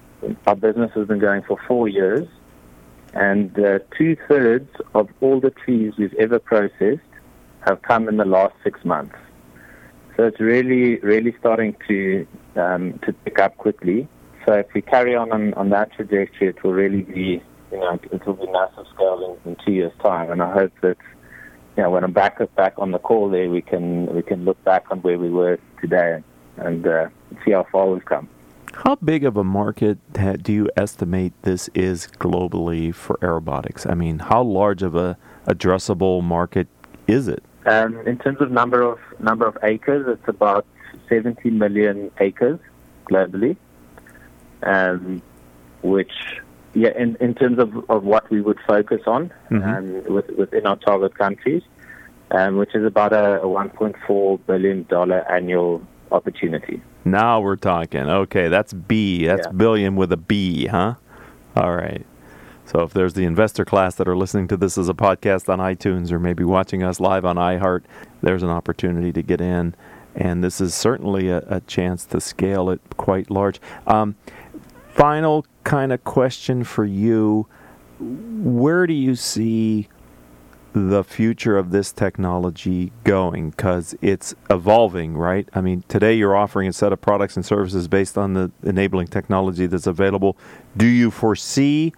our 0.48 0.56
business 0.56 0.92
has 0.96 1.08
been 1.08 1.20
going 1.20 1.44
for 1.44 1.60
four 1.68 1.88
years 1.88 2.28
and 3.14 3.58
uh, 3.60 3.80
two 3.98 4.18
thirds 4.28 4.70
of 4.94 5.10
all 5.22 5.40
the 5.40 5.52
trees 5.52 5.94
we've 5.98 6.14
ever 6.16 6.40
processed 6.40 7.02
have 7.66 7.82
come 7.82 8.10
in 8.10 8.18
the 8.18 8.26
last 8.26 8.56
six 8.64 8.84
months. 8.84 9.16
So 10.18 10.26
it's 10.26 10.40
really, 10.40 11.00
really 11.00 11.36
starting 11.40 11.76
to 11.88 12.28
um, 12.56 13.00
to 13.06 13.14
pick 13.14 13.40
up 13.40 13.58
quickly. 13.58 14.08
So 14.46 14.54
if 14.54 14.68
we 14.74 14.82
carry 14.82 15.16
on, 15.16 15.32
on 15.32 15.54
on 15.56 15.70
that 15.70 15.94
trajectory, 15.94 16.50
it 16.50 16.64
will 16.64 16.74
really 16.74 17.02
be, 17.02 17.42
you 17.72 17.80
know, 17.80 18.00
it 18.12 18.26
will 18.26 18.34
be 18.34 18.52
massive 18.52 18.86
scale 18.94 19.38
in, 19.46 19.52
in 19.52 19.58
two 19.66 19.72
years' 19.72 19.94
time. 20.04 20.32
And 20.32 20.42
I 20.42 20.52
hope 20.54 20.74
that, 20.82 20.98
you 21.78 21.84
know, 21.84 21.90
when 21.90 22.04
I'm 22.04 22.14
back 22.14 22.40
back 22.56 22.74
on 22.78 22.92
the 22.92 23.00
call 23.00 23.30
there, 23.30 23.50
we 23.50 23.62
can 23.62 24.08
we 24.14 24.22
can 24.22 24.46
look 24.46 24.64
back 24.64 24.86
on 24.92 25.02
where 25.02 25.18
we 25.18 25.30
were 25.30 25.58
today 25.82 26.24
and 26.58 26.86
uh, 26.86 27.08
see 27.44 27.52
how 27.52 27.66
far 27.72 27.88
we've 27.88 28.06
come. 28.06 28.30
How 28.74 28.96
big 28.96 29.24
of 29.24 29.38
a 29.38 29.44
market 29.44 30.00
do 30.44 30.52
you 30.52 30.70
estimate 30.76 31.34
this 31.44 31.70
is 31.76 32.08
globally 32.20 32.94
for 32.94 33.18
aerobotics? 33.18 33.90
I 33.90 33.94
mean, 33.94 34.20
how 34.20 34.42
large 34.42 34.82
of 34.82 34.96
a 34.96 35.18
addressable 35.48 36.24
market 36.24 36.68
is 37.08 37.28
it? 37.28 37.44
Um, 37.66 38.00
in 38.08 38.18
terms 38.18 38.42
of 38.42 38.52
number 38.52 38.82
of 38.82 39.00
number 39.20 39.46
of 39.46 39.58
acres, 39.64 40.06
it's 40.08 40.28
about 40.28 40.66
70 41.08 41.52
million 41.52 42.12
acres 42.20 42.60
globally, 43.10 43.56
um, 44.64 45.22
which 45.82 46.12
yeah, 46.74 46.98
in, 46.98 47.16
in 47.22 47.36
terms 47.36 47.60
of, 47.60 47.90
of 47.90 48.04
what 48.04 48.30
we 48.32 48.42
would 48.42 48.60
focus 48.66 49.02
on 49.06 49.32
mm-hmm. 49.52 49.64
um, 49.64 50.14
with, 50.14 50.30
within 50.32 50.66
our 50.66 50.78
target 50.78 51.16
countries, 51.16 51.62
um, 52.32 52.58
which 52.58 52.74
is 52.74 52.84
about 52.84 53.14
a, 53.14 53.42
a 53.42 53.46
1.4 53.46 54.46
billion 54.48 54.84
dollar 54.84 55.20
annual 55.32 55.86
opportunity. 56.12 56.82
Now 57.06 57.42
we're 57.42 57.58
talking. 57.58 58.02
Okay, 58.02 58.48
that's 58.48 58.74
B. 58.74 59.26
That's 59.26 59.48
yeah. 59.48 59.52
billion 59.52 59.96
with 59.96 60.12
a 60.12 60.18
B, 60.18 60.68
huh? 60.68 60.96
All 61.56 61.76
right. 61.76 62.06
So 62.66 62.82
if 62.82 62.94
there's 62.94 63.14
the 63.14 63.26
investor 63.26 63.66
class 63.66 63.96
that 63.96 64.08
are 64.08 64.16
listening 64.16 64.48
to 64.48 64.58
this 64.58 64.78
as 64.78 64.88
a 64.88 64.94
podcast 64.94 65.50
on 65.50 65.60
iTunes 65.60 66.12
or 66.12 66.20
maybe 66.20 66.44
watching 66.44 66.82
us 66.82 67.00
live 67.00 67.26
on 67.26 67.36
iHeart, 67.36 67.84
there's 68.22 68.42
an 68.42 68.50
opportunity 68.50 69.12
to 69.12 69.22
get 69.22 69.42
in. 69.42 69.76
And 70.16 70.44
this 70.44 70.62
is 70.62 70.74
certainly 70.74 71.30
a, 71.30 71.40
a 71.48 71.62
chance 71.62 72.06
to 72.06 72.22
scale 72.22 72.70
it 72.70 72.80
quite 72.98 73.30
large. 73.30 73.60
Um, 73.86 74.16
final 74.94 75.46
kind 75.64 75.92
of 75.92 76.04
question 76.04 76.64
for 76.64 76.86
you 76.86 77.48
Where 78.00 78.88
do 78.88 78.94
you 78.94 79.16
see 79.16 79.90
the 80.74 81.04
future 81.04 81.58
of 81.58 81.70
this 81.70 81.92
technology 81.92 82.92
going 83.04 83.52
because 83.52 83.96
it's 84.02 84.34
evolving, 84.50 85.16
right? 85.16 85.48
I 85.54 85.62
mean, 85.62 85.84
today 85.88 86.16
you're 86.16 86.36
offering 86.36 86.68
a 86.68 86.74
set 86.74 86.92
of 86.92 87.00
products 87.00 87.36
and 87.36 87.46
services 87.46 87.88
based 87.88 88.18
on 88.18 88.34
the 88.34 88.52
enabling 88.64 89.08
technology 89.08 89.68
that's 89.68 89.88
available. 89.88 90.36
Do 90.76 90.88
you 90.88 91.12
foresee 91.12 91.94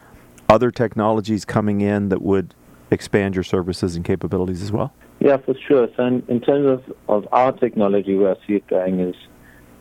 other 0.50 0.72
technologies 0.72 1.46
coming 1.46 1.82
in 1.82 2.10
that 2.10 2.22
would 2.22 2.54
expand 2.92 3.34
your 3.36 3.44
services 3.44 3.96
and 3.96 4.04
capabilities 4.04 4.62
as 4.62 4.72
well? 4.72 4.94
Yeah, 5.20 5.38
for 5.38 5.56
sure. 5.68 5.88
So, 5.96 6.06
in, 6.06 6.24
in 6.28 6.42
terms 6.42 6.68
of, 6.68 6.96
of 7.08 7.28
our 7.32 7.54
technology, 7.54 8.16
where 8.16 8.36
I 8.36 8.48
see 8.48 8.56
it 8.56 8.68
going 8.68 9.00
is 9.00 9.16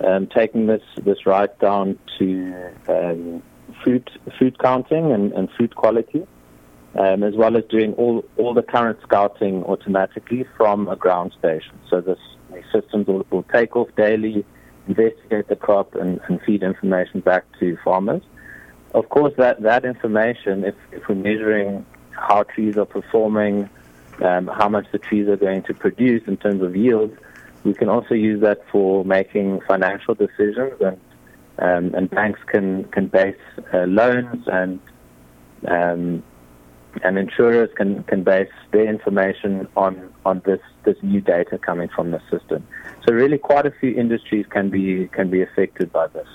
um, 0.01 0.29
taking 0.29 0.67
this 0.67 0.83
this 1.05 1.27
right 1.27 1.57
down 1.59 1.99
to 2.19 2.71
um, 2.89 3.43
food 3.85 4.09
food 4.39 4.59
counting 4.61 5.13
and, 5.13 5.33
and 5.33 5.49
food 5.59 5.75
quality 5.75 6.27
um, 6.97 7.23
as 7.23 7.35
well 7.35 7.57
as 7.57 7.65
doing 7.65 7.93
all, 7.95 8.25
all 8.37 8.55
the 8.55 8.63
current 8.63 8.99
scouting 9.03 9.65
automatically 9.65 10.47
from 10.57 10.89
a 10.89 10.97
ground 10.97 11.33
station. 11.39 11.79
So 11.91 12.01
this, 12.01 12.19
these 12.53 12.65
systems 12.73 13.07
will, 13.07 13.27
will 13.31 13.43
take 13.45 13.77
off 13.77 13.89
daily, 13.97 14.45
investigate 14.87 15.49
the 15.49 15.57
crop, 15.57 15.95
and, 15.95 16.21
and 16.29 16.41
feed 16.43 16.63
information 16.63 17.21
back 17.21 17.45
to 17.61 17.77
farmers. 17.85 18.23
Of 18.95 19.09
course, 19.09 19.35
that, 19.39 19.63
that 19.63 19.85
information, 19.85 20.65
if, 20.65 20.77
if 20.93 21.09
we're 21.09 21.17
measuring 21.17 21.85
how 22.13 22.45
trees 22.45 22.77
are 22.77 22.85
performing, 22.85 23.69
um, 24.23 24.47
how 24.47 24.69
much 24.69 24.87
the 24.93 24.99
trees 24.99 25.29
are 25.29 25.37
going 25.37 25.63
to 25.65 25.75
produce 25.75 26.23
in 26.29 26.37
terms 26.37 26.63
of 26.63 26.77
yield. 26.77 27.17
We 27.65 27.75
can 27.75 27.89
also 27.89 28.15
use 28.15 28.41
that 28.43 28.61
for 28.71 29.05
making 29.05 29.63
financial 29.63 30.15
decisions, 30.15 30.81
and 30.81 31.01
um, 31.59 31.95
and 31.95 32.11
banks 32.11 32.41
can 32.47 32.85
can 32.85 33.07
base 33.07 33.37
uh, 33.73 33.85
loans 33.85 34.47
and 34.47 34.81
um, 35.67 36.23
and 37.03 37.19
insurers 37.19 37.71
can, 37.77 38.03
can 38.05 38.23
base 38.23 38.51
their 38.73 38.89
information 38.89 39.67
on, 39.77 40.13
on 40.25 40.43
this, 40.45 40.61
this 40.85 40.97
new 41.03 41.21
data 41.21 41.59
coming 41.59 41.89
from 41.95 42.11
the 42.11 42.21
system. 42.31 42.67
So 43.07 43.13
really 43.13 43.39
quite 43.39 43.67
a 43.67 43.71
few 43.71 43.95
industries 43.95 44.47
can 44.49 44.71
be 44.71 45.09
can 45.09 45.31
be 45.31 45.43
affected 45.43 45.93
by 45.93 46.07
this. 46.09 46.29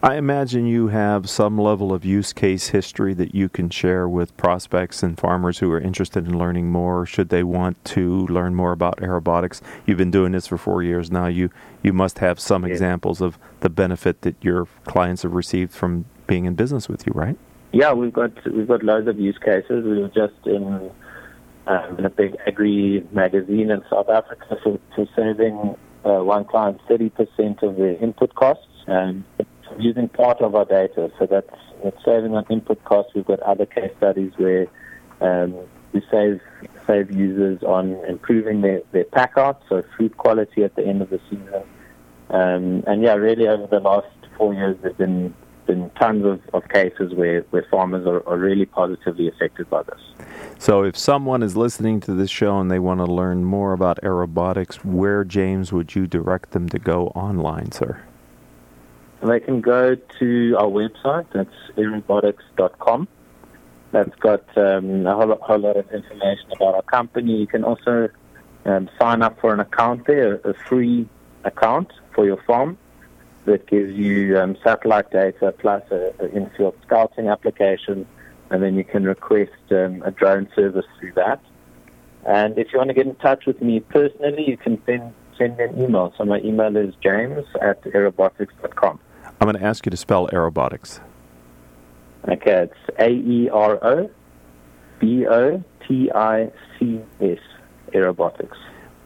I 0.00 0.14
imagine 0.14 0.66
you 0.66 0.88
have 0.88 1.28
some 1.28 1.58
level 1.58 1.92
of 1.92 2.04
use 2.04 2.32
case 2.32 2.68
history 2.68 3.14
that 3.14 3.34
you 3.34 3.48
can 3.48 3.68
share 3.68 4.08
with 4.08 4.36
prospects 4.36 5.02
and 5.02 5.18
farmers 5.18 5.58
who 5.58 5.72
are 5.72 5.80
interested 5.80 6.24
in 6.24 6.38
learning 6.38 6.70
more. 6.70 7.04
Should 7.04 7.30
they 7.30 7.42
want 7.42 7.84
to 7.86 8.24
learn 8.28 8.54
more 8.54 8.70
about 8.70 8.98
aerobotics, 8.98 9.60
you've 9.86 9.98
been 9.98 10.12
doing 10.12 10.32
this 10.32 10.46
for 10.46 10.56
four 10.56 10.84
years 10.84 11.10
now. 11.10 11.26
You 11.26 11.50
you 11.82 11.92
must 11.92 12.18
have 12.20 12.38
some 12.38 12.64
yeah. 12.64 12.72
examples 12.72 13.20
of 13.20 13.38
the 13.60 13.70
benefit 13.70 14.22
that 14.22 14.36
your 14.40 14.68
clients 14.84 15.22
have 15.22 15.32
received 15.32 15.72
from 15.72 16.04
being 16.26 16.44
in 16.44 16.54
business 16.54 16.88
with 16.88 17.06
you, 17.06 17.12
right? 17.14 17.38
Yeah, 17.72 17.92
we've 17.92 18.12
got 18.12 18.32
we've 18.50 18.68
got 18.68 18.82
loads 18.82 19.08
of 19.08 19.18
use 19.18 19.38
cases. 19.38 19.84
We 19.84 20.00
were 20.00 20.08
just 20.08 20.46
in, 20.46 20.90
um, 21.66 21.98
in 21.98 22.04
a 22.04 22.10
big 22.10 22.36
agri 22.46 23.06
magazine 23.12 23.70
in 23.70 23.82
South 23.90 24.08
Africa 24.08 24.56
for, 24.62 24.78
for 24.94 25.06
saving 25.14 25.76
uh, 26.04 26.24
one 26.24 26.44
client 26.44 26.80
30% 26.88 27.62
of 27.62 27.76
their 27.76 27.96
input 28.02 28.34
costs 28.34 28.64
and 28.86 29.24
using 29.78 30.08
part 30.08 30.40
of 30.40 30.54
our 30.54 30.64
data. 30.64 31.10
So 31.18 31.26
that's, 31.26 31.50
saving 32.04 32.34
on 32.34 32.46
input 32.48 32.82
costs. 32.84 33.12
We've 33.14 33.26
got 33.26 33.40
other 33.40 33.66
case 33.66 33.92
studies 33.98 34.32
where 34.36 34.66
um, 35.20 35.54
we 35.92 36.02
save 36.10 36.40
save 36.86 37.10
users 37.10 37.62
on 37.62 38.02
improving 38.08 38.62
their, 38.62 38.80
their 38.92 39.04
pack 39.04 39.32
out, 39.36 39.62
so 39.68 39.82
food 39.98 40.16
quality 40.16 40.64
at 40.64 40.74
the 40.74 40.86
end 40.86 41.02
of 41.02 41.10
the 41.10 41.20
season. 41.28 41.62
Um, 42.30 42.82
and 42.86 43.02
yeah, 43.02 43.14
really 43.14 43.46
over 43.46 43.66
the 43.66 43.80
last 43.80 44.06
four 44.38 44.54
years, 44.54 44.76
there's 44.82 44.96
been 44.96 45.34
been 45.68 45.88
tons 46.00 46.24
of, 46.24 46.40
of 46.52 46.68
cases 46.70 47.14
where, 47.14 47.42
where 47.50 47.64
farmers 47.70 48.04
are, 48.06 48.26
are 48.26 48.38
really 48.38 48.66
positively 48.66 49.28
affected 49.28 49.70
by 49.70 49.82
this. 49.84 50.00
So, 50.58 50.82
if 50.82 50.96
someone 50.96 51.44
is 51.44 51.56
listening 51.56 52.00
to 52.00 52.14
this 52.14 52.30
show 52.30 52.58
and 52.58 52.68
they 52.68 52.80
want 52.80 52.98
to 52.98 53.06
learn 53.06 53.44
more 53.44 53.72
about 53.72 54.00
aerobotics, 54.02 54.84
where, 54.84 55.22
James, 55.22 55.72
would 55.72 55.94
you 55.94 56.08
direct 56.08 56.50
them 56.50 56.68
to 56.70 56.78
go 56.80 57.08
online, 57.08 57.70
sir? 57.70 58.02
They 59.22 59.40
can 59.40 59.60
go 59.60 59.94
to 59.94 60.56
our 60.58 60.66
website, 60.66 61.26
that's 61.32 61.50
aerobotics.com. 61.76 63.06
That's 63.90 64.14
got 64.16 64.44
um, 64.56 65.06
a 65.06 65.14
whole, 65.14 65.38
whole, 65.40 65.58
lot 65.58 65.76
of 65.76 65.90
information 65.92 66.50
about 66.56 66.74
our 66.74 66.82
company. 66.82 67.36
You 67.36 67.46
can 67.46 67.64
also 67.64 68.08
um, 68.64 68.90
sign 69.00 69.22
up 69.22 69.40
for 69.40 69.52
an 69.52 69.60
account 69.60 70.06
there, 70.06 70.36
a 70.44 70.54
free 70.68 71.08
account 71.44 71.92
for 72.14 72.26
your 72.26 72.42
farm 72.46 72.78
that 73.48 73.66
gives 73.66 73.92
you 73.92 74.38
um, 74.38 74.56
satellite 74.62 75.10
data 75.10 75.52
plus 75.58 75.82
an 75.90 76.30
in-field 76.32 76.76
scouting 76.86 77.28
application, 77.28 78.06
and 78.50 78.62
then 78.62 78.76
you 78.76 78.84
can 78.84 79.04
request 79.04 79.50
um, 79.70 80.02
a 80.04 80.10
drone 80.10 80.48
service 80.54 80.86
through 80.98 81.12
that. 81.12 81.40
And 82.26 82.58
if 82.58 82.72
you 82.72 82.78
want 82.78 82.88
to 82.88 82.94
get 82.94 83.06
in 83.06 83.14
touch 83.16 83.46
with 83.46 83.60
me 83.62 83.80
personally, 83.80 84.44
you 84.48 84.56
can 84.56 84.80
send, 84.84 85.14
send 85.36 85.56
me 85.56 85.64
an 85.64 85.82
email. 85.82 86.12
So 86.18 86.24
my 86.24 86.40
email 86.40 86.76
is 86.76 86.94
james 87.02 87.46
at 87.62 87.82
aerobotics.com. 87.84 89.00
I'm 89.40 89.46
going 89.46 89.56
to 89.56 89.64
ask 89.64 89.86
you 89.86 89.90
to 89.90 89.96
spell 89.96 90.28
aerobotics. 90.28 91.00
Okay, 92.28 92.68
it's 92.68 92.98
A 92.98 93.08
E 93.08 93.48
R 93.48 93.78
O 93.82 94.10
B 94.98 95.26
O 95.26 95.62
T 95.86 96.10
I 96.14 96.50
C 96.78 97.00
S, 97.20 97.38
aerobotics. 97.94 98.56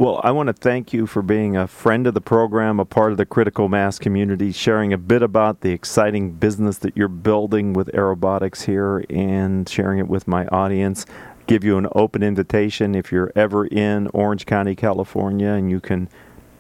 Well, 0.03 0.21
I 0.25 0.33
want 0.33 0.49
to 0.49 0.53
thank 0.53 0.93
you 0.93 1.07
for 1.07 1.23
being 1.23 1.57
a 1.57 1.69
friend 1.69 2.09
of 2.09 2.15
the 2.15 2.21
program, 2.21 2.81
a 2.81 2.85
part 2.85 3.13
of 3.13 3.19
the 3.19 3.25
critical 3.25 3.69
mass 3.69 4.01
community, 4.01 4.51
sharing 4.51 4.93
a 4.93 4.99
bit 4.99 5.23
about 5.23 5.61
the 5.61 5.71
exciting 5.71 6.33
business 6.33 6.79
that 6.79 6.97
you're 6.97 7.07
building 7.07 7.73
with 7.73 7.87
aerobotics 7.95 8.65
here 8.65 9.05
and 9.09 9.69
sharing 9.69 10.01
it 10.01 10.09
with 10.09 10.27
my 10.27 10.49
audience. 10.49 11.07
Give 11.47 11.63
you 11.63 11.79
an 11.79 11.87
open 11.93 12.25
invitation 12.25 12.97
if 12.97 13.13
you're 13.13 13.31
ever 13.37 13.65
in 13.67 14.09
Orange 14.09 14.45
County, 14.45 14.75
California, 14.75 15.51
and 15.51 15.71
you 15.71 15.79
can 15.79 16.09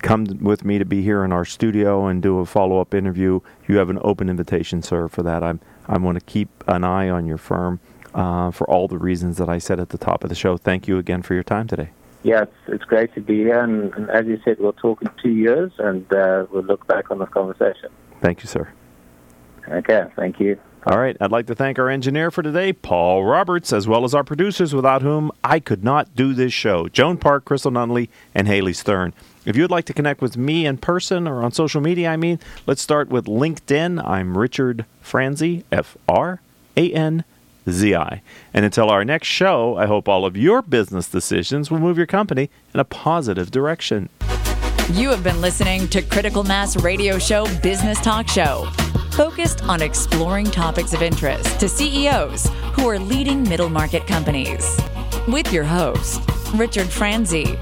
come 0.02 0.24
with 0.40 0.64
me 0.64 0.78
to 0.78 0.84
be 0.84 1.02
here 1.02 1.24
in 1.24 1.32
our 1.32 1.44
studio 1.44 2.06
and 2.06 2.22
do 2.22 2.38
a 2.38 2.46
follow 2.46 2.80
up 2.80 2.94
interview. 2.94 3.40
You 3.66 3.78
have 3.78 3.90
an 3.90 3.98
open 4.02 4.30
invitation, 4.30 4.82
sir, 4.82 5.08
for 5.08 5.24
that. 5.24 5.42
I'm, 5.42 5.58
I 5.88 5.98
want 5.98 6.16
to 6.16 6.24
keep 6.24 6.48
an 6.68 6.84
eye 6.84 7.10
on 7.10 7.26
your 7.26 7.38
firm 7.38 7.80
uh, 8.14 8.52
for 8.52 8.70
all 8.70 8.86
the 8.86 8.98
reasons 8.98 9.38
that 9.38 9.48
I 9.48 9.58
said 9.58 9.80
at 9.80 9.88
the 9.88 9.98
top 9.98 10.22
of 10.22 10.28
the 10.28 10.36
show. 10.36 10.56
Thank 10.56 10.86
you 10.86 10.96
again 10.98 11.22
for 11.22 11.34
your 11.34 11.42
time 11.42 11.66
today 11.66 11.90
yeah, 12.22 12.42
it's, 12.42 12.56
it's 12.68 12.84
great 12.84 13.14
to 13.14 13.20
be 13.20 13.38
here. 13.38 13.60
And, 13.60 13.92
and, 13.94 14.10
as 14.10 14.26
you 14.26 14.40
said, 14.44 14.58
we'll 14.58 14.72
talk 14.72 15.02
in 15.02 15.10
two 15.22 15.30
years 15.30 15.72
and 15.78 16.10
uh, 16.12 16.46
we'll 16.50 16.62
look 16.62 16.86
back 16.86 17.10
on 17.10 17.18
this 17.18 17.28
conversation. 17.30 17.90
Thank 18.20 18.42
you, 18.42 18.48
sir. 18.48 18.68
Okay, 19.68 20.06
thank 20.16 20.40
you. 20.40 20.58
All 20.84 20.98
right, 20.98 21.16
I'd 21.20 21.30
like 21.30 21.46
to 21.46 21.54
thank 21.54 21.78
our 21.78 21.88
engineer 21.88 22.32
for 22.32 22.42
today, 22.42 22.72
Paul 22.72 23.24
Roberts, 23.24 23.72
as 23.72 23.86
well 23.86 24.02
as 24.02 24.14
our 24.14 24.24
producers 24.24 24.74
without 24.74 25.00
whom 25.00 25.30
I 25.44 25.60
could 25.60 25.84
not 25.84 26.16
do 26.16 26.34
this 26.34 26.52
show 26.52 26.88
Joan 26.88 27.18
Park, 27.18 27.44
Crystal 27.44 27.70
Nunley, 27.70 28.08
and 28.34 28.48
Haley 28.48 28.72
Stern. 28.72 29.14
If 29.44 29.56
you'd 29.56 29.70
like 29.70 29.84
to 29.86 29.92
connect 29.92 30.20
with 30.20 30.36
me 30.36 30.66
in 30.66 30.78
person 30.78 31.28
or 31.28 31.44
on 31.44 31.52
social 31.52 31.80
media, 31.80 32.10
I 32.10 32.16
mean, 32.16 32.40
let's 32.66 32.82
start 32.82 33.10
with 33.10 33.26
LinkedIn. 33.26 34.04
I'm 34.04 34.36
Richard 34.36 34.84
Franzi, 35.00 35.64
F 35.70 35.96
R 36.08 36.40
A 36.76 36.92
N 36.92 37.24
ZI. 37.70 38.22
And 38.52 38.64
until 38.64 38.90
our 38.90 39.04
next 39.04 39.28
show, 39.28 39.76
I 39.76 39.86
hope 39.86 40.08
all 40.08 40.24
of 40.24 40.36
your 40.36 40.62
business 40.62 41.08
decisions 41.08 41.70
will 41.70 41.78
move 41.78 41.96
your 41.96 42.06
company 42.06 42.50
in 42.74 42.80
a 42.80 42.84
positive 42.84 43.50
direction. 43.50 44.08
You 44.92 45.10
have 45.10 45.22
been 45.22 45.40
listening 45.40 45.88
to 45.88 46.02
Critical 46.02 46.44
Mass 46.44 46.76
Radio 46.76 47.18
Show 47.18 47.46
Business 47.62 48.00
Talk 48.00 48.28
Show, 48.28 48.68
focused 49.12 49.62
on 49.64 49.80
exploring 49.80 50.46
topics 50.46 50.92
of 50.92 51.02
interest 51.02 51.60
to 51.60 51.68
CEOs 51.68 52.48
who 52.74 52.88
are 52.88 52.98
leading 52.98 53.42
middle 53.42 53.68
market 53.68 54.06
companies. 54.06 54.78
With 55.28 55.52
your 55.52 55.64
host, 55.64 56.20
Richard 56.54 56.88
Franzi. 56.88 57.56